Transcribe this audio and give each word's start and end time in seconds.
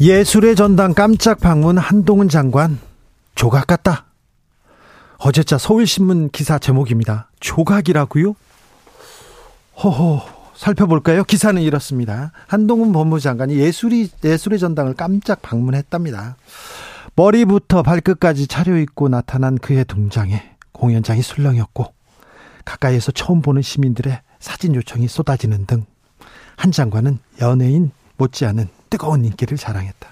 예술의 0.00 0.56
전당 0.56 0.94
깜짝 0.94 1.40
방문 1.40 1.76
한동훈 1.76 2.28
장관 2.28 2.78
조각 3.34 3.66
같다. 3.66 4.06
어제자 5.18 5.58
서울신문 5.58 6.30
기사 6.30 6.58
제목입니다. 6.58 7.28
조각이라고요? 7.40 8.34
허허 9.82 10.22
살펴볼까요? 10.56 11.24
기사는 11.24 11.60
이렇습니다. 11.60 12.32
한동훈 12.46 12.92
법무장관이 12.92 13.56
예술이 13.56 14.08
예술의 14.24 14.58
전당을 14.58 14.94
깜짝 14.94 15.42
방문했답니다. 15.42 16.36
머리부터 17.14 17.82
발끝까지 17.82 18.46
차려입고 18.46 19.10
나타난 19.10 19.58
그의 19.58 19.84
등장에 19.84 20.42
공연장이 20.72 21.20
술렁였고 21.20 21.92
가까이에서 22.64 23.12
처음 23.12 23.42
보는 23.42 23.60
시민들의 23.60 24.20
사진 24.38 24.74
요청이 24.74 25.08
쏟아지는 25.08 25.66
등 25.66 25.84
한 26.60 26.72
장관은 26.72 27.18
연예인 27.40 27.90
못지않은 28.20 28.68
뜨거운 28.90 29.24
인기를 29.24 29.56
자랑했다. 29.56 30.08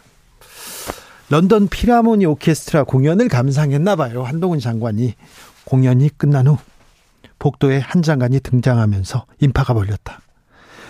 런던 1.30 1.68
피라모니 1.68 2.24
오케스트라 2.26 2.84
공연을 2.84 3.28
감상했나 3.28 3.96
봐요. 3.96 4.24
한동훈 4.24 4.60
장관이 4.60 5.14
공연이 5.64 6.08
끝난 6.16 6.46
후 6.46 6.56
복도에 7.38 7.78
한 7.78 8.02
장관이 8.02 8.40
등장하면서 8.40 9.26
인파가 9.40 9.74
몰렸다. 9.74 10.20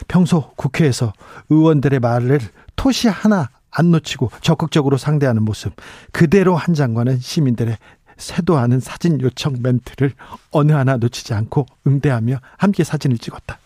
평소 0.07 0.53
국회에서 0.55 1.13
의원들의 1.51 1.99
말을 1.99 2.41
토시 2.77 3.09
하나 3.09 3.51
안 3.71 3.91
놓치고 3.91 4.31
적극적으로 4.41 4.97
상대하는 4.97 5.43
모습 5.43 5.75
그대로 6.13 6.57
한 6.57 6.75
장관은 6.75 7.19
시민들의 7.19 7.77
세도하는 8.17 8.81
사진 8.81 9.21
요청 9.21 9.57
멘트를 9.61 10.13
어느 10.51 10.73
하나 10.73 10.97
놓치지 10.97 11.35
않고 11.35 11.67
응대하며 11.87 12.39
함께 12.57 12.85
사진을 12.85 13.19
찍었다. 13.19 13.59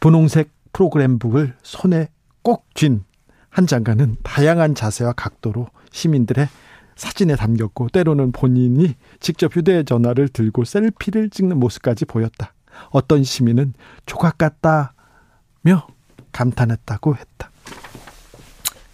분홍색 0.00 0.50
프로그램북을 0.72 1.54
손에 1.62 2.08
꼭 2.42 2.66
쥔 2.74 3.04
한 3.50 3.66
장관은 3.66 4.16
다양한 4.22 4.74
자세와 4.74 5.12
각도로 5.12 5.68
시민들의 5.90 6.48
사진에 6.96 7.34
담겼고 7.34 7.88
때로는 7.88 8.32
본인이 8.32 8.94
직접 9.18 9.54
휴대전화를 9.54 10.28
들고 10.28 10.64
셀피를 10.64 11.30
찍는 11.30 11.58
모습까지 11.58 12.04
보였다. 12.04 12.54
어떤 12.90 13.24
시민은 13.24 13.74
조각 14.06 14.38
같다며 14.38 15.86
감탄했다고 16.32 17.16
했다. 17.16 17.50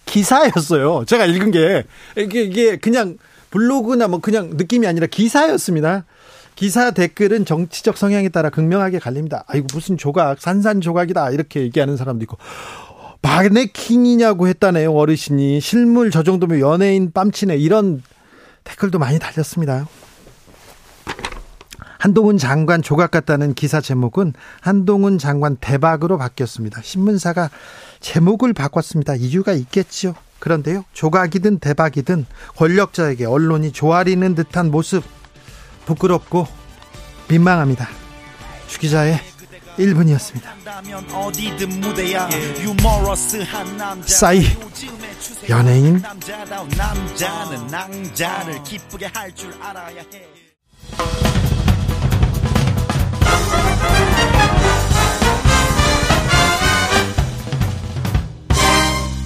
기사였어요. 0.06 1.04
제가 1.04 1.26
읽은 1.26 1.50
게 1.50 1.84
이게, 2.16 2.42
이게 2.42 2.76
그냥 2.76 3.18
블로그나 3.50 4.08
뭐 4.08 4.20
그냥 4.20 4.50
느낌이 4.54 4.86
아니라 4.86 5.06
기사였습니다. 5.06 6.04
기사 6.56 6.90
댓글은 6.90 7.44
정치적 7.44 7.96
성향에 7.96 8.30
따라 8.30 8.50
극명하게 8.50 8.98
갈립니다. 8.98 9.44
아이고 9.46 9.66
무슨 9.72 9.96
조각 9.96 10.40
산산조각이다 10.40 11.30
이렇게 11.30 11.60
얘기하는 11.60 11.96
사람도 11.96 12.24
있고 12.24 12.38
마네킹이냐고 13.22 14.48
했다네요 14.48 14.92
어르신이 14.92 15.60
실물 15.60 16.10
저 16.10 16.22
정도면 16.22 16.60
연예인 16.60 17.12
뺨치네 17.12 17.56
이런 17.58 18.02
댓글도 18.64 18.98
많이 18.98 19.18
달렸습니다. 19.18 19.86
한동훈 21.98 22.38
장관 22.38 22.82
조각 22.82 23.10
같다는 23.10 23.54
기사 23.54 23.80
제목은 23.80 24.32
한동훈 24.60 25.18
장관 25.18 25.56
대박으로 25.56 26.18
바뀌었습니다. 26.18 26.82
신문사가 26.82 27.50
제목을 28.00 28.52
바꿨습니다. 28.52 29.14
이유가 29.16 29.52
있겠지요. 29.52 30.14
그런데요, 30.38 30.84
조각이든 30.92 31.58
대박이든 31.58 32.26
권력자에게 32.56 33.24
언론이 33.24 33.72
조아리는 33.72 34.34
듯한 34.34 34.70
모습 34.70 35.02
부끄럽고 35.86 36.46
민망합니다. 37.28 37.88
주기자의 38.68 39.20
1분이었습니다. 39.78 40.56
싸이 44.06 44.44
연예인. 45.48 46.02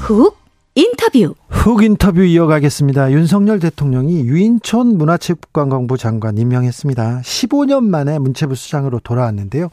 훅 0.00 0.39
인터뷰 0.74 1.34
훅 1.48 1.82
인터뷰 1.82 2.22
이어가겠습니다. 2.22 3.12
윤석열 3.12 3.58
대통령이 3.58 4.20
유인촌 4.20 4.98
문화체육관광부 4.98 5.98
장관 5.98 6.38
임명했습니다. 6.38 7.20
15년 7.22 7.84
만에 7.84 8.18
문체부 8.18 8.54
수장으로 8.54 9.00
돌아왔는데요. 9.00 9.70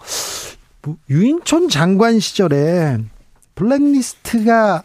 유인촌 1.09 1.69
장관 1.69 2.19
시절에 2.19 2.97
블랙리스트가 3.56 4.84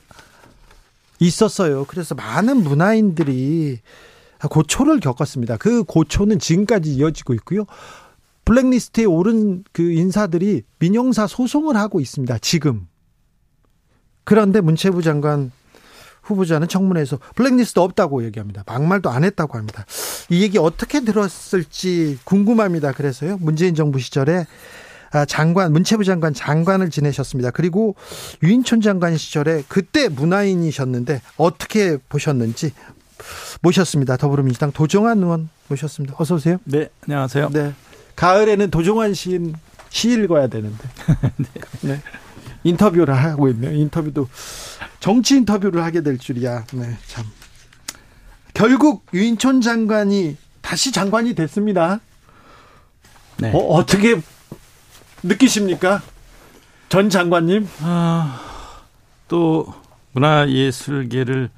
있었어요. 1.18 1.86
그래서 1.86 2.14
많은 2.14 2.58
문화인들이 2.62 3.80
고초를 4.50 5.00
겪었습니다. 5.00 5.56
그 5.56 5.84
고초는 5.84 6.38
지금까지 6.40 6.92
이어지고 6.94 7.34
있고요. 7.34 7.64
블랙리스트에 8.44 9.04
오른 9.04 9.64
그 9.72 9.92
인사들이 9.92 10.62
민영사 10.78 11.26
소송을 11.26 11.76
하고 11.76 12.00
있습니다. 12.00 12.38
지금. 12.38 12.88
그런데 14.24 14.60
문체부 14.60 15.02
장관 15.02 15.52
후보자는 16.22 16.68
청문회에서 16.68 17.18
블랙리스트 17.34 17.78
없다고 17.78 18.24
얘기합니다. 18.24 18.62
막말도 18.66 19.10
안 19.10 19.24
했다고 19.24 19.58
합니다. 19.58 19.84
이 20.30 20.42
얘기 20.42 20.58
어떻게 20.58 21.00
들었을지 21.00 22.18
궁금합니다. 22.24 22.92
그래서요. 22.92 23.38
문재인 23.40 23.74
정부 23.74 23.98
시절에 23.98 24.46
아, 25.12 25.26
장관, 25.26 25.72
문체부 25.72 26.04
장관 26.04 26.32
장관을 26.32 26.88
지내셨습니다. 26.88 27.50
그리고 27.50 27.94
유인촌 28.42 28.80
장관 28.80 29.16
시절에 29.18 29.62
그때 29.68 30.08
문화인이셨는데 30.08 31.20
어떻게 31.36 31.98
보셨는지 32.08 32.72
모셨습니다. 33.60 34.16
더불어민주당 34.16 34.72
도정환 34.72 35.18
의원 35.18 35.50
모셨습니다. 35.68 36.16
어서 36.18 36.36
오세요. 36.36 36.56
네, 36.64 36.88
안녕하세요. 37.02 37.50
네. 37.50 37.74
가을에는 38.16 38.70
도정환 38.70 39.14
시인 39.14 39.54
시 39.90 40.10
읽어야 40.10 40.46
되는데. 40.46 40.88
네. 41.36 41.46
네. 41.82 42.02
인터뷰를 42.64 43.14
하고 43.14 43.48
있네요. 43.48 43.72
인터뷰도 43.72 44.28
정치 45.00 45.36
인터뷰를 45.36 45.82
하게 45.82 46.02
될 46.02 46.18
줄이야. 46.18 46.64
네, 46.72 46.96
참. 47.06 47.24
결국 48.54 49.06
유인촌 49.12 49.60
장관이 49.60 50.36
다시 50.60 50.92
장관이 50.92 51.34
됐습니다. 51.34 52.00
네. 53.38 53.50
어, 53.52 53.58
어떻게 53.58 54.20
느끼십니까? 55.22 56.02
전 56.88 57.08
장관님? 57.08 57.68
아, 57.80 58.40
또 59.28 59.66
문화예술계를 60.12 61.50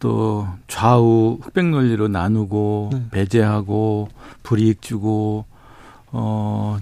또 0.00 0.48
좌우 0.66 1.38
흑백 1.40 1.66
논리로 1.66 2.08
나누고 2.08 2.90
네. 2.92 3.04
배제하고 3.10 4.08
불이익 4.42 4.82
주고 4.82 5.44
어 6.10 6.78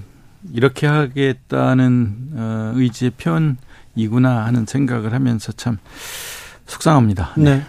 이렇게 0.53 0.87
하겠다는 0.87 2.31
어, 2.35 2.73
의지의 2.75 3.13
표현이구나 3.13 4.45
하는 4.45 4.67
생각을 4.67 5.13
하면서 5.13 5.53
참 5.53 5.79
속상합니다. 6.67 7.33
네. 7.37 7.57
네. 7.57 7.63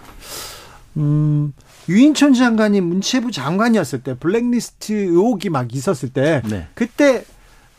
음, 0.98 1.54
유인천 1.88 2.34
장관이 2.34 2.82
문체부 2.82 3.32
장관이었을 3.32 4.04
때 4.04 4.16
블랙리스트 4.16 4.94
의혹이 4.94 5.50
막 5.50 5.74
있었을 5.74 6.10
때 6.10 6.42
네. 6.46 6.68
그때 6.74 7.24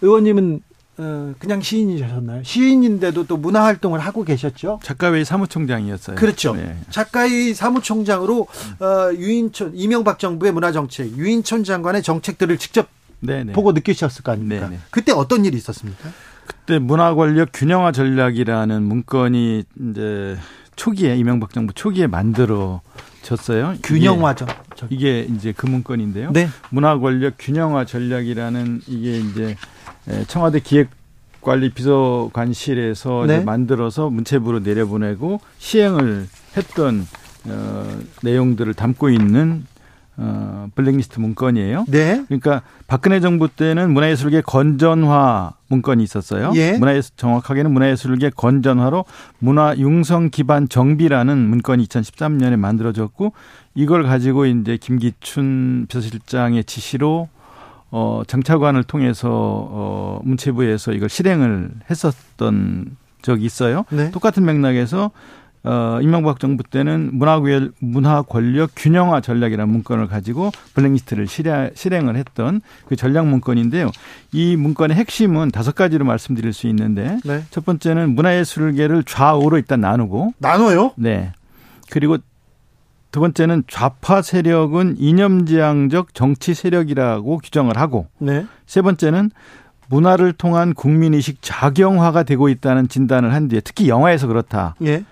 의원님은 0.02 0.62
어, 0.99 1.35
그냥 1.38 1.62
시인이셨나요? 1.62 2.43
시인인데도 2.43 3.26
또 3.26 3.38
문화 3.38 3.64
활동을 3.64 4.00
하고 4.00 4.23
계셨죠? 4.23 4.81
작가회의 4.82 5.25
사무총장이었어요. 5.25 6.17
그렇죠. 6.17 6.55
네. 6.55 6.76
작가회의 6.91 7.55
사무총장으로 7.55 8.46
어, 8.81 9.14
유인촌 9.14 9.73
이명박 9.75 10.19
정부의 10.19 10.53
문화 10.53 10.73
정책, 10.73 11.17
유인촌 11.17 11.64
장관의 11.64 12.03
정책들을 12.03 12.58
직접 12.58 12.88
네네. 13.20 13.52
보고 13.52 13.72
느끼셨을 13.72 14.22
거 14.22 14.32
아닙니까? 14.32 14.69
네네. 14.69 14.81
그때 14.90 15.12
어떤 15.12 15.44
일이 15.44 15.56
있었습니까? 15.56 16.11
그때 16.46 16.78
문화 16.78 17.14
권력 17.14 17.50
균형화 17.52 17.93
전략이라는 17.93 18.82
문건이 18.82 19.64
이제 19.90 20.37
초기에 20.76 21.17
이명박 21.17 21.52
정부 21.52 21.72
초기에 21.72 22.06
만들어 22.06 22.81
졌어요. 23.22 23.75
균형화죠. 23.82 24.46
이게, 24.90 25.20
이게 25.20 25.34
이제 25.34 25.52
그 25.56 25.67
문건인데요. 25.67 26.32
네. 26.32 26.49
문화 26.70 26.99
권력 26.99 27.34
균형화 27.38 27.84
전략이라는 27.84 28.82
이게 28.87 29.19
이제 29.19 29.56
청와대 30.26 30.61
기획 30.61 30.88
문화관리 31.40 31.70
비서관실에서 31.70 33.25
네. 33.26 33.40
만들어서 33.40 34.11
문체부로 34.11 34.61
내려보내고 34.61 35.40
시행을 35.58 36.28
했던 36.56 37.06
어, 37.46 37.99
내용들을 38.22 38.75
담고 38.75 39.11
있는 39.11 39.67
어, 40.22 40.69
블랙리스트 40.75 41.19
문건이에요. 41.19 41.87
네. 41.88 42.22
그러니까 42.28 42.61
박근혜 42.87 43.20
정부 43.20 43.49
때는 43.49 43.90
문화예술계 43.93 44.43
건전화 44.43 45.52
문건이 45.69 46.02
있었어요. 46.02 46.52
예. 46.56 46.72
문화예술 46.72 47.12
정확하게는 47.17 47.72
문화예술계 47.72 48.32
건전화로 48.37 49.06
문화 49.38 49.75
융성 49.78 50.28
기반 50.28 50.69
정비라는 50.69 51.38
문건이 51.38 51.87
2013년에 51.87 52.56
만들어졌고 52.56 53.32
이걸 53.75 54.02
가지고 54.02 54.44
이제 54.44 54.76
김기춘 54.76 55.87
비서실장의 55.88 56.64
지시로 56.64 57.28
어 57.90 58.22
정차관을 58.26 58.84
통해서 58.84 59.28
어 59.31 60.20
문체부에서 60.25 60.93
이걸 60.93 61.08
실행을 61.08 61.70
했었던 61.88 62.96
적이 63.22 63.44
있어요. 63.46 63.84
네. 63.90 64.11
똑같은 64.11 64.44
맥락에서 64.44 65.11
어, 65.62 65.99
이명박 66.01 66.41
정부 66.41 66.62
때는 66.62 67.11
문화권, 67.12 67.73
문화 67.81 68.23
권력 68.23 68.71
균형화 68.75 69.21
전략이라는 69.21 69.71
문건을 69.71 70.07
가지고 70.07 70.51
블랙리스트를 70.75 71.27
실행, 71.27 71.71
실행을 71.75 72.17
했던 72.17 72.62
그 72.87 72.97
전략 72.97 73.27
문건인데요. 73.27 73.91
이 74.33 74.57
문건의 74.57 74.97
핵심은 74.97 75.51
다섯 75.51 75.75
가지로 75.75 76.05
말씀드릴 76.07 76.53
수 76.53 76.67
있는데 76.69 77.19
네. 77.25 77.45
첫 77.51 77.65
번째는 77.65 78.15
문화예술계를 78.15 79.05
좌우로 79.05 79.59
일단 79.59 79.81
나누고 79.81 80.35
나눠요? 80.39 80.93
네. 80.97 81.33
그리고 81.91 82.17
두 83.11 83.21
번째는 83.21 83.65
좌파 83.69 84.23
세력은 84.23 84.97
이념지향적 84.99 86.15
정치 86.15 86.55
세력이라고 86.55 87.39
규정을 87.39 87.77
하고 87.77 88.06
네. 88.19 88.47
세 88.67 88.81
번째는 88.81 89.31
문화를 89.89 90.33
통한 90.33 90.73
국민의식 90.73 91.39
작용화가 91.43 92.23
되고 92.23 92.49
있다는 92.49 92.89
진단을 92.89 93.35
한 93.35 93.49
뒤에 93.49 93.61
특히 93.61 93.89
영화에서 93.89 94.29
그렇다. 94.29 94.77
예. 94.85 95.05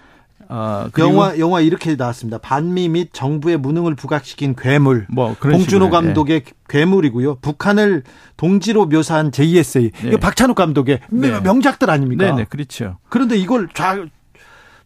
어, 0.51 0.89
영화 0.99 1.39
영화 1.39 1.61
이렇게 1.61 1.95
나왔습니다. 1.95 2.39
반미 2.39 2.89
및 2.89 3.11
정부의 3.13 3.59
무능을 3.59 3.95
부각시킨 3.95 4.55
괴물. 4.57 5.07
뭐 5.11 5.37
그런 5.39 5.59
봉준호 5.59 5.87
식으로, 5.87 5.91
감독의 5.91 6.45
괴물이고요. 6.69 7.37
북한을 7.37 8.03
동지로 8.37 8.87
묘사한 8.87 9.31
JSA. 9.31 9.91
네. 9.91 10.09
이거 10.09 10.17
박찬욱 10.17 10.57
감독의 10.57 11.01
네. 11.11 11.41
명작들 11.41 11.91
아닙니까? 11.91 12.25
네, 12.25 12.33
네, 12.33 12.45
그렇죠. 12.49 12.99
그런데 13.09 13.37
이걸 13.37 13.69
좌 13.75 13.97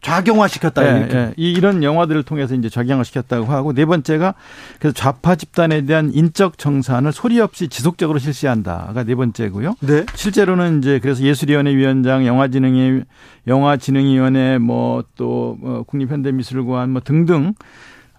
좌경화시켰다 0.03 0.85
예. 0.85 1.09
예. 1.11 1.33
이- 1.37 1.51
이런 1.53 1.81
영화들을 1.81 2.21
통해서 2.23 2.53
이제 2.53 2.69
작용을 2.69 3.03
시켰다고 3.05 3.45
하고 3.51 3.73
네 3.73 3.85
번째가 3.85 4.35
그래서 4.79 4.93
좌파 4.93 5.35
집단에 5.35 5.85
대한 5.85 6.11
인적 6.13 6.57
정산을 6.59 7.11
소리 7.11 7.39
없이 7.39 7.67
지속적으로 7.69 8.19
실시한다가 8.19 9.03
네 9.03 9.15
번째고요. 9.15 9.75
네. 9.79 10.05
실제로는 10.13 10.79
이제 10.79 10.99
그래서 11.01 11.23
예술위원회 11.23 11.73
위원장, 11.75 12.25
영화진흥위, 12.27 13.03
영화진흥위원회, 13.47 14.57
뭐 14.59 15.03
또 15.15 15.57
국립현대미술관 15.87 16.89
뭐 16.91 17.01
등등 17.03 17.53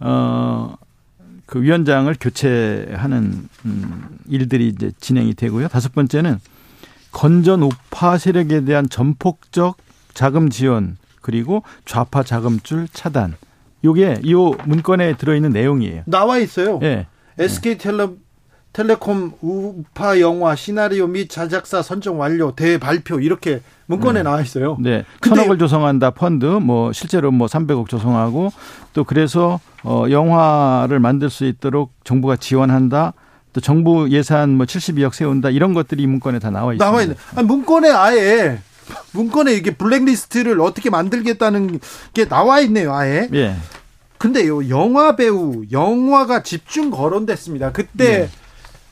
어 0.00 0.74
그 1.46 1.60
위원장을 1.62 2.12
교체하는 2.18 3.48
음 3.66 4.08
일들이 4.30 4.68
이제 4.68 4.90
진행이 4.98 5.34
되고요. 5.34 5.68
다섯 5.68 5.92
번째는 5.92 6.38
건전 7.12 7.62
우파 7.62 8.16
세력에 8.16 8.64
대한 8.64 8.88
전폭적 8.88 9.76
자금 10.14 10.48
지원 10.48 10.96
그리고 11.24 11.62
좌파 11.86 12.22
자금줄 12.22 12.86
차단. 12.92 13.34
요게 13.82 14.20
이 14.22 14.34
문건에 14.66 15.16
들어있는 15.16 15.50
내용이에요. 15.50 16.02
나와 16.04 16.38
있어요. 16.38 16.78
예. 16.82 17.06
SK 17.38 17.78
텔레 17.78 18.08
텔레콤 18.74 19.32
우파 19.40 20.20
영화 20.20 20.54
시나리오 20.54 21.06
및 21.06 21.28
제작사 21.28 21.80
선정 21.80 22.20
완료 22.20 22.54
대발표 22.54 23.20
이렇게 23.20 23.62
문건에 23.86 24.22
나와 24.22 24.42
있어요. 24.42 24.76
네. 24.80 25.04
천억을 25.22 25.58
조성한다 25.58 26.10
펀드 26.10 26.44
뭐 26.44 26.92
실제로 26.92 27.30
뭐 27.30 27.46
300억 27.46 27.88
조성하고 27.88 28.52
또 28.92 29.04
그래서 29.04 29.60
어 29.82 30.04
영화를 30.10 30.98
만들 31.00 31.30
수 31.30 31.46
있도록 31.46 31.92
정부가 32.04 32.36
지원한다. 32.36 33.14
또 33.54 33.60
정부 33.60 34.10
예산 34.10 34.50
뭐 34.50 34.66
72억 34.66 35.14
세운다. 35.14 35.50
이런 35.50 35.72
것들이 35.72 36.02
이 36.02 36.06
문건에 36.06 36.38
다 36.38 36.50
나와 36.50 36.72
있습니다. 36.74 36.84
나와 36.84 37.02
있는. 37.02 37.16
아니, 37.36 37.46
문건에 37.46 37.90
아예 37.90 38.58
문건에 39.12 39.52
이게 39.52 39.70
블랙리스트를 39.72 40.60
어떻게 40.60 40.90
만들겠다는 40.90 41.80
게 42.12 42.26
나와 42.26 42.60
있네요, 42.60 42.94
아예. 42.94 43.28
예. 43.34 43.56
근데요, 44.18 44.68
영화 44.68 45.16
배우, 45.16 45.64
영화가 45.70 46.42
집중 46.42 46.90
거론됐습니다. 46.90 47.72
그때 47.72 48.28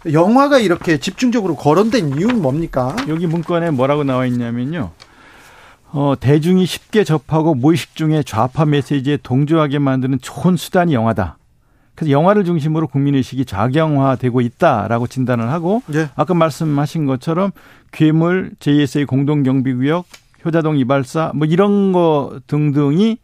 네. 0.04 0.12
영화가 0.12 0.58
이렇게 0.58 0.98
집중적으로 0.98 1.56
거론된 1.56 2.18
이유는 2.18 2.42
뭡니까? 2.42 2.96
여기 3.08 3.26
문건에 3.26 3.70
뭐라고 3.70 4.04
나와 4.04 4.26
있냐면요. 4.26 4.90
어, 5.92 6.14
대중이 6.18 6.66
쉽게 6.66 7.04
접하고 7.04 7.54
무의식 7.54 7.94
중에 7.94 8.22
좌파 8.24 8.64
메시지에 8.64 9.18
동조하게 9.22 9.78
만드는 9.78 10.18
좋은 10.20 10.56
수단이 10.56 10.94
영화다. 10.94 11.36
그래서 12.02 12.10
영화를 12.10 12.44
중심으로 12.44 12.88
국민의식이 12.88 13.44
좌경화되고 13.44 14.40
있다라고 14.40 15.06
진단을 15.06 15.48
하고 15.50 15.82
예. 15.94 16.08
아까 16.16 16.34
말씀하신 16.34 17.06
것처럼 17.06 17.52
괴물, 17.92 18.52
JSA 18.58 19.06
공동경비구역, 19.06 20.04
효자동 20.44 20.78
이발사 20.78 21.30
뭐 21.34 21.46
이런 21.46 21.92
거 21.92 22.40
등등이 22.48 23.18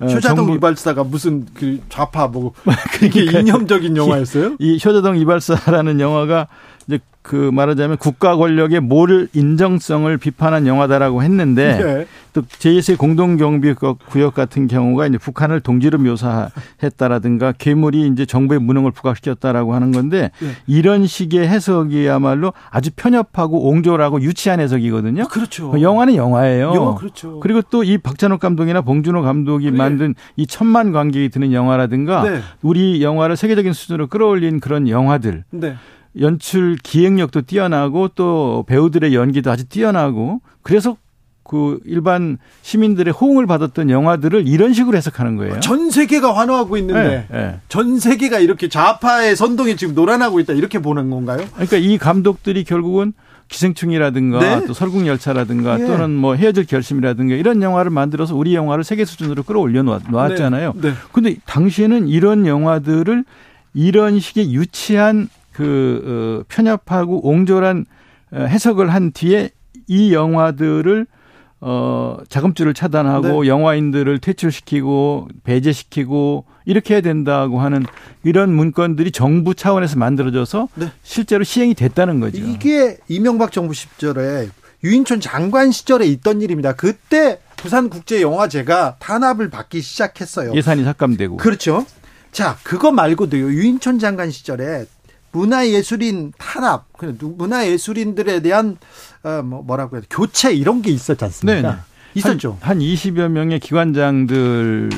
어, 0.00 0.06
효자동 0.06 0.36
정부- 0.36 0.54
이발사가 0.54 1.04
무슨 1.04 1.46
그 1.54 1.80
좌파 1.88 2.26
뭐 2.26 2.52
그러니까요. 2.98 3.40
이념적인 3.40 3.96
영화였어요? 3.96 4.56
이 4.58 4.74
효자동 4.84 5.16
이발사라는 5.16 6.00
영화가 6.00 6.48
이제 6.88 6.98
그 7.22 7.36
말하자면 7.52 7.98
국가 7.98 8.34
권력의 8.34 8.80
모를 8.80 9.28
인정성을 9.32 10.16
비판한 10.18 10.66
영화다라고 10.66 11.22
했는데 11.22 11.76
네. 11.78 12.06
또 12.32 12.42
JS의 12.42 12.96
공동경비 12.96 13.74
구역 14.06 14.34
같은 14.34 14.66
경우가 14.66 15.06
이제 15.06 15.18
북한을 15.18 15.60
동지로 15.60 15.98
묘사했다라든가 15.98 17.52
괴물이 17.52 18.08
이제 18.08 18.24
정부의 18.24 18.58
무능을 18.60 18.90
부각시켰다라고 18.90 19.74
하는 19.74 19.92
건데 19.92 20.30
네. 20.40 20.48
이런 20.66 21.06
식의 21.06 21.46
해석이야말로 21.46 22.52
아주 22.70 22.90
편협하고 22.96 23.68
옹졸하고 23.68 24.22
유치한 24.22 24.60
해석이거든요. 24.60 25.28
그렇죠. 25.28 25.78
영화는 25.80 26.14
영화예요. 26.16 26.72
영화 26.74 26.94
그렇죠. 26.94 27.38
그리고 27.40 27.60
또 27.62 27.82
이 27.82 27.98
박찬욱 27.98 28.38
감독이나 28.40 28.80
봉준호 28.82 29.22
감독이 29.22 29.70
네. 29.70 29.76
만든 29.76 30.14
이 30.36 30.46
천만 30.46 30.92
관객이 30.92 31.30
드는 31.30 31.52
영화라든가 31.52 32.22
네. 32.22 32.40
우리 32.62 33.02
영화를 33.02 33.36
세계적인 33.36 33.72
수준으로 33.72 34.06
끌어올린 34.06 34.60
그런 34.60 34.88
영화들 34.88 35.44
네. 35.50 35.74
연출 36.20 36.76
기획력도 36.82 37.42
뛰어나고 37.42 38.08
또 38.14 38.64
배우들의 38.68 39.14
연기도 39.14 39.50
아주 39.50 39.64
뛰어나고 39.68 40.40
그래서 40.62 40.96
그 41.52 41.78
일반 41.84 42.38
시민들의 42.62 43.12
호응을 43.12 43.46
받았던 43.46 43.90
영화들을 43.90 44.48
이런 44.48 44.72
식으로 44.72 44.96
해석하는 44.96 45.36
거예요. 45.36 45.60
전 45.60 45.90
세계가 45.90 46.34
환호하고 46.34 46.78
있는데 46.78 47.26
예, 47.30 47.36
예. 47.38 47.54
전 47.68 47.98
세계가 47.98 48.38
이렇게 48.38 48.70
좌파의 48.70 49.36
선동이 49.36 49.76
지금 49.76 49.94
놀아나고 49.94 50.40
있다 50.40 50.54
이렇게 50.54 50.78
보는 50.78 51.10
건가요? 51.10 51.44
그러니까 51.52 51.76
이 51.76 51.98
감독들이 51.98 52.64
결국은 52.64 53.12
기생충이라든가 53.48 54.38
네. 54.60 54.66
또 54.66 54.72
설국열차라든가 54.72 55.78
예. 55.78 55.84
또는 55.86 56.12
뭐 56.16 56.36
헤어질 56.36 56.64
결심이라든가 56.64 57.34
이런 57.34 57.60
영화를 57.60 57.90
만들어서 57.90 58.34
우리 58.34 58.54
영화를 58.54 58.82
세계 58.82 59.04
수준으로 59.04 59.42
끌어올려 59.42 59.82
놓았- 59.82 60.10
놓았잖아요. 60.10 60.72
네. 60.76 60.88
네. 60.88 60.94
근데 61.12 61.36
당시에는 61.44 62.08
이런 62.08 62.46
영화들을 62.46 63.24
이런 63.74 64.20
식의 64.20 64.54
유치한 64.54 65.28
그 65.52 66.40
어, 66.40 66.44
편협하고 66.48 67.28
옹졸한 67.28 67.84
어, 68.32 68.36
해석을 68.38 68.88
한 68.94 69.12
뒤에 69.12 69.50
이 69.86 70.14
영화들을 70.14 71.06
어 71.64 72.16
자금줄을 72.28 72.74
차단하고 72.74 73.42
네. 73.44 73.48
영화인들을 73.48 74.18
퇴출시키고 74.18 75.28
배제시키고 75.44 76.44
이렇게 76.64 76.94
해야 76.94 77.00
된다고 77.00 77.60
하는 77.60 77.86
이런 78.24 78.52
문건들이 78.52 79.12
정부 79.12 79.54
차원에서 79.54 79.96
만들어져서 79.96 80.68
네. 80.74 80.88
실제로 81.04 81.44
시행이 81.44 81.74
됐다는 81.74 82.18
거죠. 82.18 82.38
이게 82.38 82.98
이명박 83.06 83.52
정부 83.52 83.74
시절에 83.74 84.48
유인촌 84.82 85.20
장관 85.20 85.70
시절에 85.70 86.04
있던 86.06 86.42
일입니다. 86.42 86.72
그때 86.72 87.38
부산국제영화제가 87.58 88.96
탄압을 88.98 89.48
받기 89.48 89.82
시작했어요. 89.82 90.54
예산이 90.54 90.82
삭감되고 90.82 91.36
그렇죠. 91.36 91.86
자, 92.32 92.56
그거 92.64 92.90
말고도요. 92.90 93.44
유인촌 93.52 94.00
장관 94.00 94.32
시절에 94.32 94.86
문화예술인 95.32 96.32
탄압, 96.38 96.86
그 96.96 97.16
문화예술인들에 97.20 98.40
대한 98.40 98.76
어, 99.24 99.42
뭐 99.42 99.62
뭐라고 99.62 99.96
해야 99.96 100.02
돼? 100.02 100.06
교체 100.10 100.52
이런 100.52 100.82
게 100.82 100.90
있었지 100.90 101.24
않습니까? 101.24 101.62
네네. 101.62 101.74
있었죠. 102.14 102.58
한, 102.60 102.76
한 102.76 102.78
20여 102.78 103.28
명의 103.28 103.58
기관장들을 103.58 104.90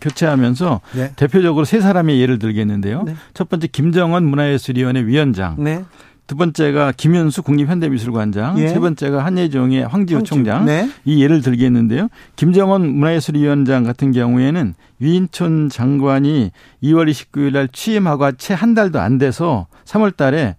교체하면서 0.00 0.80
네. 0.94 1.12
대표적으로 1.14 1.64
세 1.64 1.80
사람의 1.80 2.20
예를 2.20 2.38
들겠는데요. 2.38 3.04
네. 3.04 3.14
첫 3.34 3.48
번째 3.48 3.68
김정은 3.68 4.24
문화예술위원회 4.24 5.06
위원장, 5.06 5.56
네. 5.62 5.84
두 6.26 6.34
번째가 6.36 6.92
김윤수 6.96 7.42
국립현대미술관장, 7.42 8.58
예. 8.58 8.68
세 8.68 8.80
번째가 8.80 9.24
한예종의 9.24 9.86
황지우 9.86 10.18
황지우. 10.18 10.22
총장. 10.22 10.64
네. 10.64 10.90
이 11.04 11.22
예를 11.22 11.40
들겠는데요. 11.40 12.08
김정은 12.34 12.94
문화예술위원장 12.94 13.84
같은 13.84 14.10
경우에는 14.10 14.74
유인촌 15.00 15.68
장관이 15.68 16.50
2월 16.82 17.08
29일 17.10 17.52
날 17.52 17.68
취임하고 17.68 18.32
채 18.32 18.54
한 18.54 18.74
달도 18.74 18.98
안 18.98 19.18
돼서 19.18 19.66
3월 19.84 20.16
달에 20.16 20.56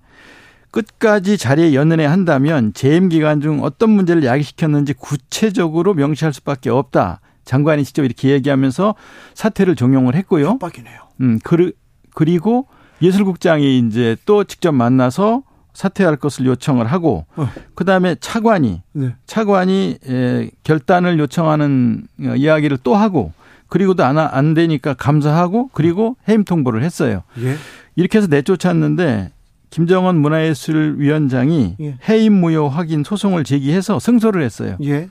끝까지 0.71 1.38
자리에 1.38 1.74
연연해 1.74 2.05
한다면 2.05 2.71
재임 2.74 3.09
기간 3.09 3.41
중 3.41 3.63
어떤 3.63 3.89
문제를 3.89 4.24
야기시켰는지 4.24 4.93
구체적으로 4.93 5.93
명시할 5.95 6.33
수밖에 6.33 6.69
없다. 6.69 7.19
장관이 7.45 7.83
직접 7.83 8.03
이렇게 8.03 8.29
얘기하면서 8.29 8.93
사퇴를 9.33 9.75
종용을 9.75 10.15
했고요. 10.15 10.47
협박이네요. 10.50 11.00
음, 11.21 11.39
그, 11.43 11.71
그리고 12.13 12.67
예술국장이 13.01 13.79
이제 13.79 14.15
또 14.25 14.43
직접 14.43 14.71
만나서 14.74 15.43
사퇴할 15.77 16.15
것을 16.15 16.48
요청을 16.48 16.88
하고 16.88 17.27
어. 17.36 17.48
그다음에 17.75 18.15
차관이 18.19 18.81
네. 18.93 19.13
차관이 19.27 20.00
에, 20.10 20.50
결단을 20.63 21.19
요청하는 21.19 22.07
어, 22.24 22.36
이야기를 22.36 22.79
또 22.84 22.96
하고 22.96 23.31
그리고도 23.67 24.03
안, 24.03 24.17
안 24.17 24.55
되니까 24.55 24.96
감사하고 24.96 25.69
그리고 25.74 26.17
해임 26.27 26.43
통보를 26.43 26.81
했어요. 26.81 27.22
예. 27.39 27.57
이렇게 27.96 28.17
해서 28.17 28.27
내쫓았는데 28.27 29.31
김정은 29.69 30.15
문화예술위원장이 30.15 31.75
예. 31.79 31.98
해임 32.10 32.34
무효 32.34 32.69
확인 32.69 33.03
소송을 33.03 33.43
제기해서 33.43 34.00
승소를 34.00 34.41
했어요. 34.41 34.77
예. 34.84 35.10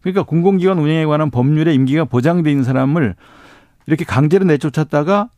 그러니까 0.00 0.22
공공기관 0.22 0.78
운영에 0.78 1.04
관한 1.04 1.30
법률에 1.30 1.74
임기가 1.74 2.06
보장돼 2.06 2.50
있는 2.50 2.64
사람을 2.64 3.16
이렇게 3.86 4.06
강제로 4.06 4.46
내쫓았다가 4.46 5.28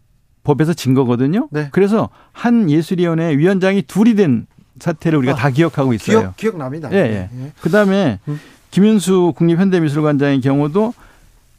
법에서 0.45 0.73
진 0.73 0.95
거거든요. 0.95 1.49
네. 1.51 1.69
그래서 1.73 2.11
한 2.31 2.71
예술위원회 2.71 3.37
위원장이 3.37 3.83
둘이 3.83 4.15
된 4.15 4.47
사태를 4.81 5.19
우리가 5.19 5.35
아, 5.35 5.37
다 5.37 5.51
기억하고 5.51 5.93
있어요. 5.93 6.21
기억 6.21 6.37
기억납니다. 6.37 6.93
예, 6.93 6.97
예. 6.97 7.53
그다음에 7.61 8.19
음. 8.29 8.41
김윤수 8.71 9.35
국립현대미술관장의 9.37 10.41
경우도 10.41 10.95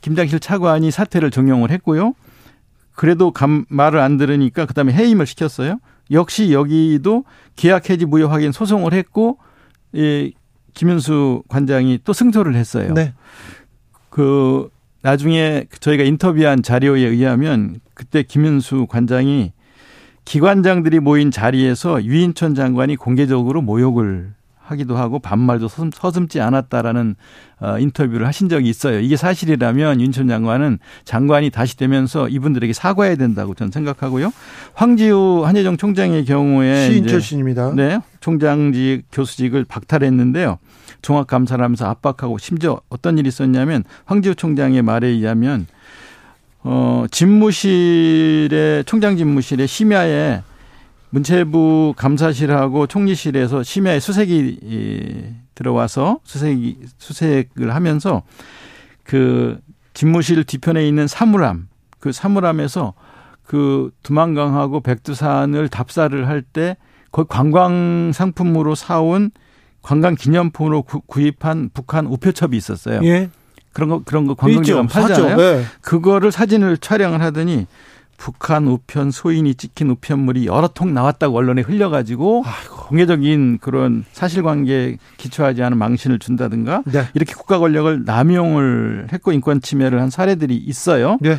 김장실 0.01 0.39
차관이 0.39 0.91
사퇴를 0.91 1.31
종용을 1.31 1.71
했고요. 1.71 2.13
그래도 2.93 3.31
감, 3.31 3.65
말을 3.69 3.99
안 3.99 4.17
들으니까 4.17 4.65
그다음에 4.65 4.93
해임을 4.93 5.25
시켰어요. 5.25 5.79
역시 6.11 6.51
여기도 6.51 7.23
계약 7.55 7.89
해지 7.89 8.05
무효 8.05 8.27
확인 8.27 8.51
소송을 8.51 8.93
했고 8.93 9.37
이 9.93 10.33
김윤수 10.73 11.43
관장이 11.47 11.99
또 12.03 12.13
승소를 12.13 12.55
했어요. 12.55 12.93
네. 12.93 13.13
그 14.09 14.69
나중에 15.01 15.65
저희가 15.79 16.03
인터뷰한 16.03 16.61
자료에 16.61 17.01
의하면 17.01 17.79
그때 17.93 18.23
김윤수 18.23 18.87
관장이 18.89 19.53
기관장들이 20.33 20.99
모인 20.99 21.31
자리에서 21.31 22.03
유인천 22.03 22.53
장관이 22.53 22.97
공개적으로 22.97 23.63
모욕을 23.63 24.29
하기도 24.59 24.95
하고 24.95 25.17
반말도 25.17 25.67
서슴- 25.67 25.89
서슴지 25.91 26.39
않았다라는 26.39 27.15
어, 27.61 27.79
인터뷰를 27.79 28.27
하신 28.27 28.47
적이 28.47 28.69
있어요. 28.69 28.99
이게 28.99 29.17
사실이라면 29.17 29.99
윤천 30.01 30.27
장관은 30.27 30.77
장관이 31.03 31.49
다시 31.49 31.75
되면서 31.77 32.29
이분들에게 32.29 32.73
사과해야 32.73 33.15
된다고 33.15 33.55
저는 33.55 33.71
생각하고요. 33.71 34.31
황지우 34.75 35.45
한예정 35.47 35.77
총장의 35.77 36.25
경우에 36.25 36.91
시인 36.91 37.07
출신입니다. 37.07 37.73
네, 37.73 37.99
총장직 38.19 39.05
교수직을 39.11 39.65
박탈했는데요. 39.67 40.59
종합 41.01 41.25
감사를 41.25 41.63
하면서 41.63 41.87
압박하고 41.87 42.37
심지어 42.37 42.79
어떤 42.89 43.17
일이 43.17 43.29
있었냐면 43.29 43.83
황지우 44.05 44.35
총장의 44.35 44.83
말에 44.83 45.07
의하면 45.07 45.65
어 46.63 47.05
집무실에 47.09 48.83
총장 48.85 49.15
집무실에 49.17 49.65
심야에 49.65 50.41
문체부 51.11 51.93
감사실하고 51.97 52.87
총리실에서 52.87 53.63
심야에 53.63 53.99
수색이 53.99 54.59
이, 54.61 55.23
들어와서 55.55 56.19
수색이 56.23 56.77
수색을 56.97 57.73
하면서 57.73 58.23
그 59.03 59.59
집무실 59.93 60.43
뒤편에 60.43 60.87
있는 60.87 61.07
사물함 61.07 61.67
그 61.99 62.11
사물함에서 62.11 62.93
그 63.43 63.91
두만강하고 64.03 64.81
백두산을 64.81 65.69
답사를 65.69 66.27
할 66.27 66.43
때 66.43 66.77
거기 67.11 67.27
관광 67.27 68.11
상품으로 68.13 68.75
사온 68.75 69.31
관광 69.81 70.15
기념품으로 70.15 70.83
구, 70.83 71.01
구입한 71.01 71.71
북한 71.73 72.05
우표첩이 72.05 72.55
있었어요. 72.55 73.01
예. 73.03 73.29
그런 73.73 73.89
거 73.89 74.01
그런 74.03 74.27
거 74.27 74.33
관광객은. 74.33 74.87
팔잖아요. 74.87 75.39
예. 75.39 75.63
그거를 75.81 76.31
사진을 76.31 76.77
촬영을 76.77 77.21
하더니 77.21 77.67
북한 78.17 78.67
우편 78.67 79.11
소인이 79.11 79.55
찍힌 79.55 79.89
우편물이 79.91 80.45
여러 80.45 80.67
통 80.67 80.93
나왔다고 80.93 81.37
언론에 81.37 81.61
흘려가지고 81.61 82.43
공개적인 82.69 83.59
그런 83.61 84.03
사실관계에 84.11 84.97
기초하지 85.15 85.63
않은 85.63 85.77
망신을 85.77 86.19
준다든가 86.19 86.83
네. 86.85 87.05
이렇게 87.13 87.33
국가 87.33 87.59
권력을 87.59 88.03
남용을 88.03 89.07
했고 89.13 89.31
인권 89.31 89.61
침해를 89.61 90.01
한 90.01 90.09
사례들이 90.09 90.57
있어요. 90.57 91.17
네. 91.21 91.37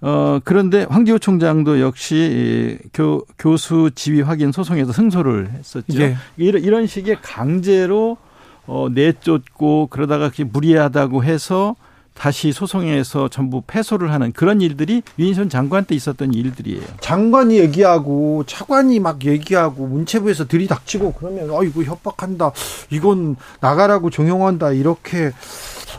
어 0.00 0.40
그런데 0.44 0.84
황지호 0.90 1.18
총장도 1.18 1.80
역시 1.80 2.78
이 2.84 2.88
교, 2.92 3.24
교수 3.38 3.90
지위 3.94 4.20
확인 4.20 4.50
소송에서 4.52 4.92
승소를 4.92 5.50
했었죠. 5.52 6.00
예. 6.00 6.16
이런 6.36 6.62
이런 6.62 6.86
식의 6.86 7.18
강제로 7.22 8.18
어 8.66 8.88
내쫓고 8.92 9.88
그러다가 9.90 10.30
무리하다고 10.52 11.24
해서 11.24 11.76
다시 12.14 12.50
소송에서 12.50 13.28
전부 13.28 13.62
패소를 13.66 14.10
하는 14.10 14.32
그런 14.32 14.60
일들이 14.62 15.02
유인선 15.18 15.50
장관 15.50 15.84
때 15.84 15.94
있었던 15.94 16.32
일들이에요. 16.32 16.82
장관이 17.00 17.58
얘기하고 17.58 18.44
차관이 18.46 19.00
막 19.00 19.24
얘기하고 19.24 19.86
문체부에서 19.86 20.46
들이닥치고 20.46 21.12
그러면 21.12 21.50
어 21.50 21.62
이거 21.62 21.82
협박한다. 21.82 22.52
이건 22.90 23.36
나가라고 23.60 24.10
종용한다. 24.10 24.72
이렇게 24.72 25.32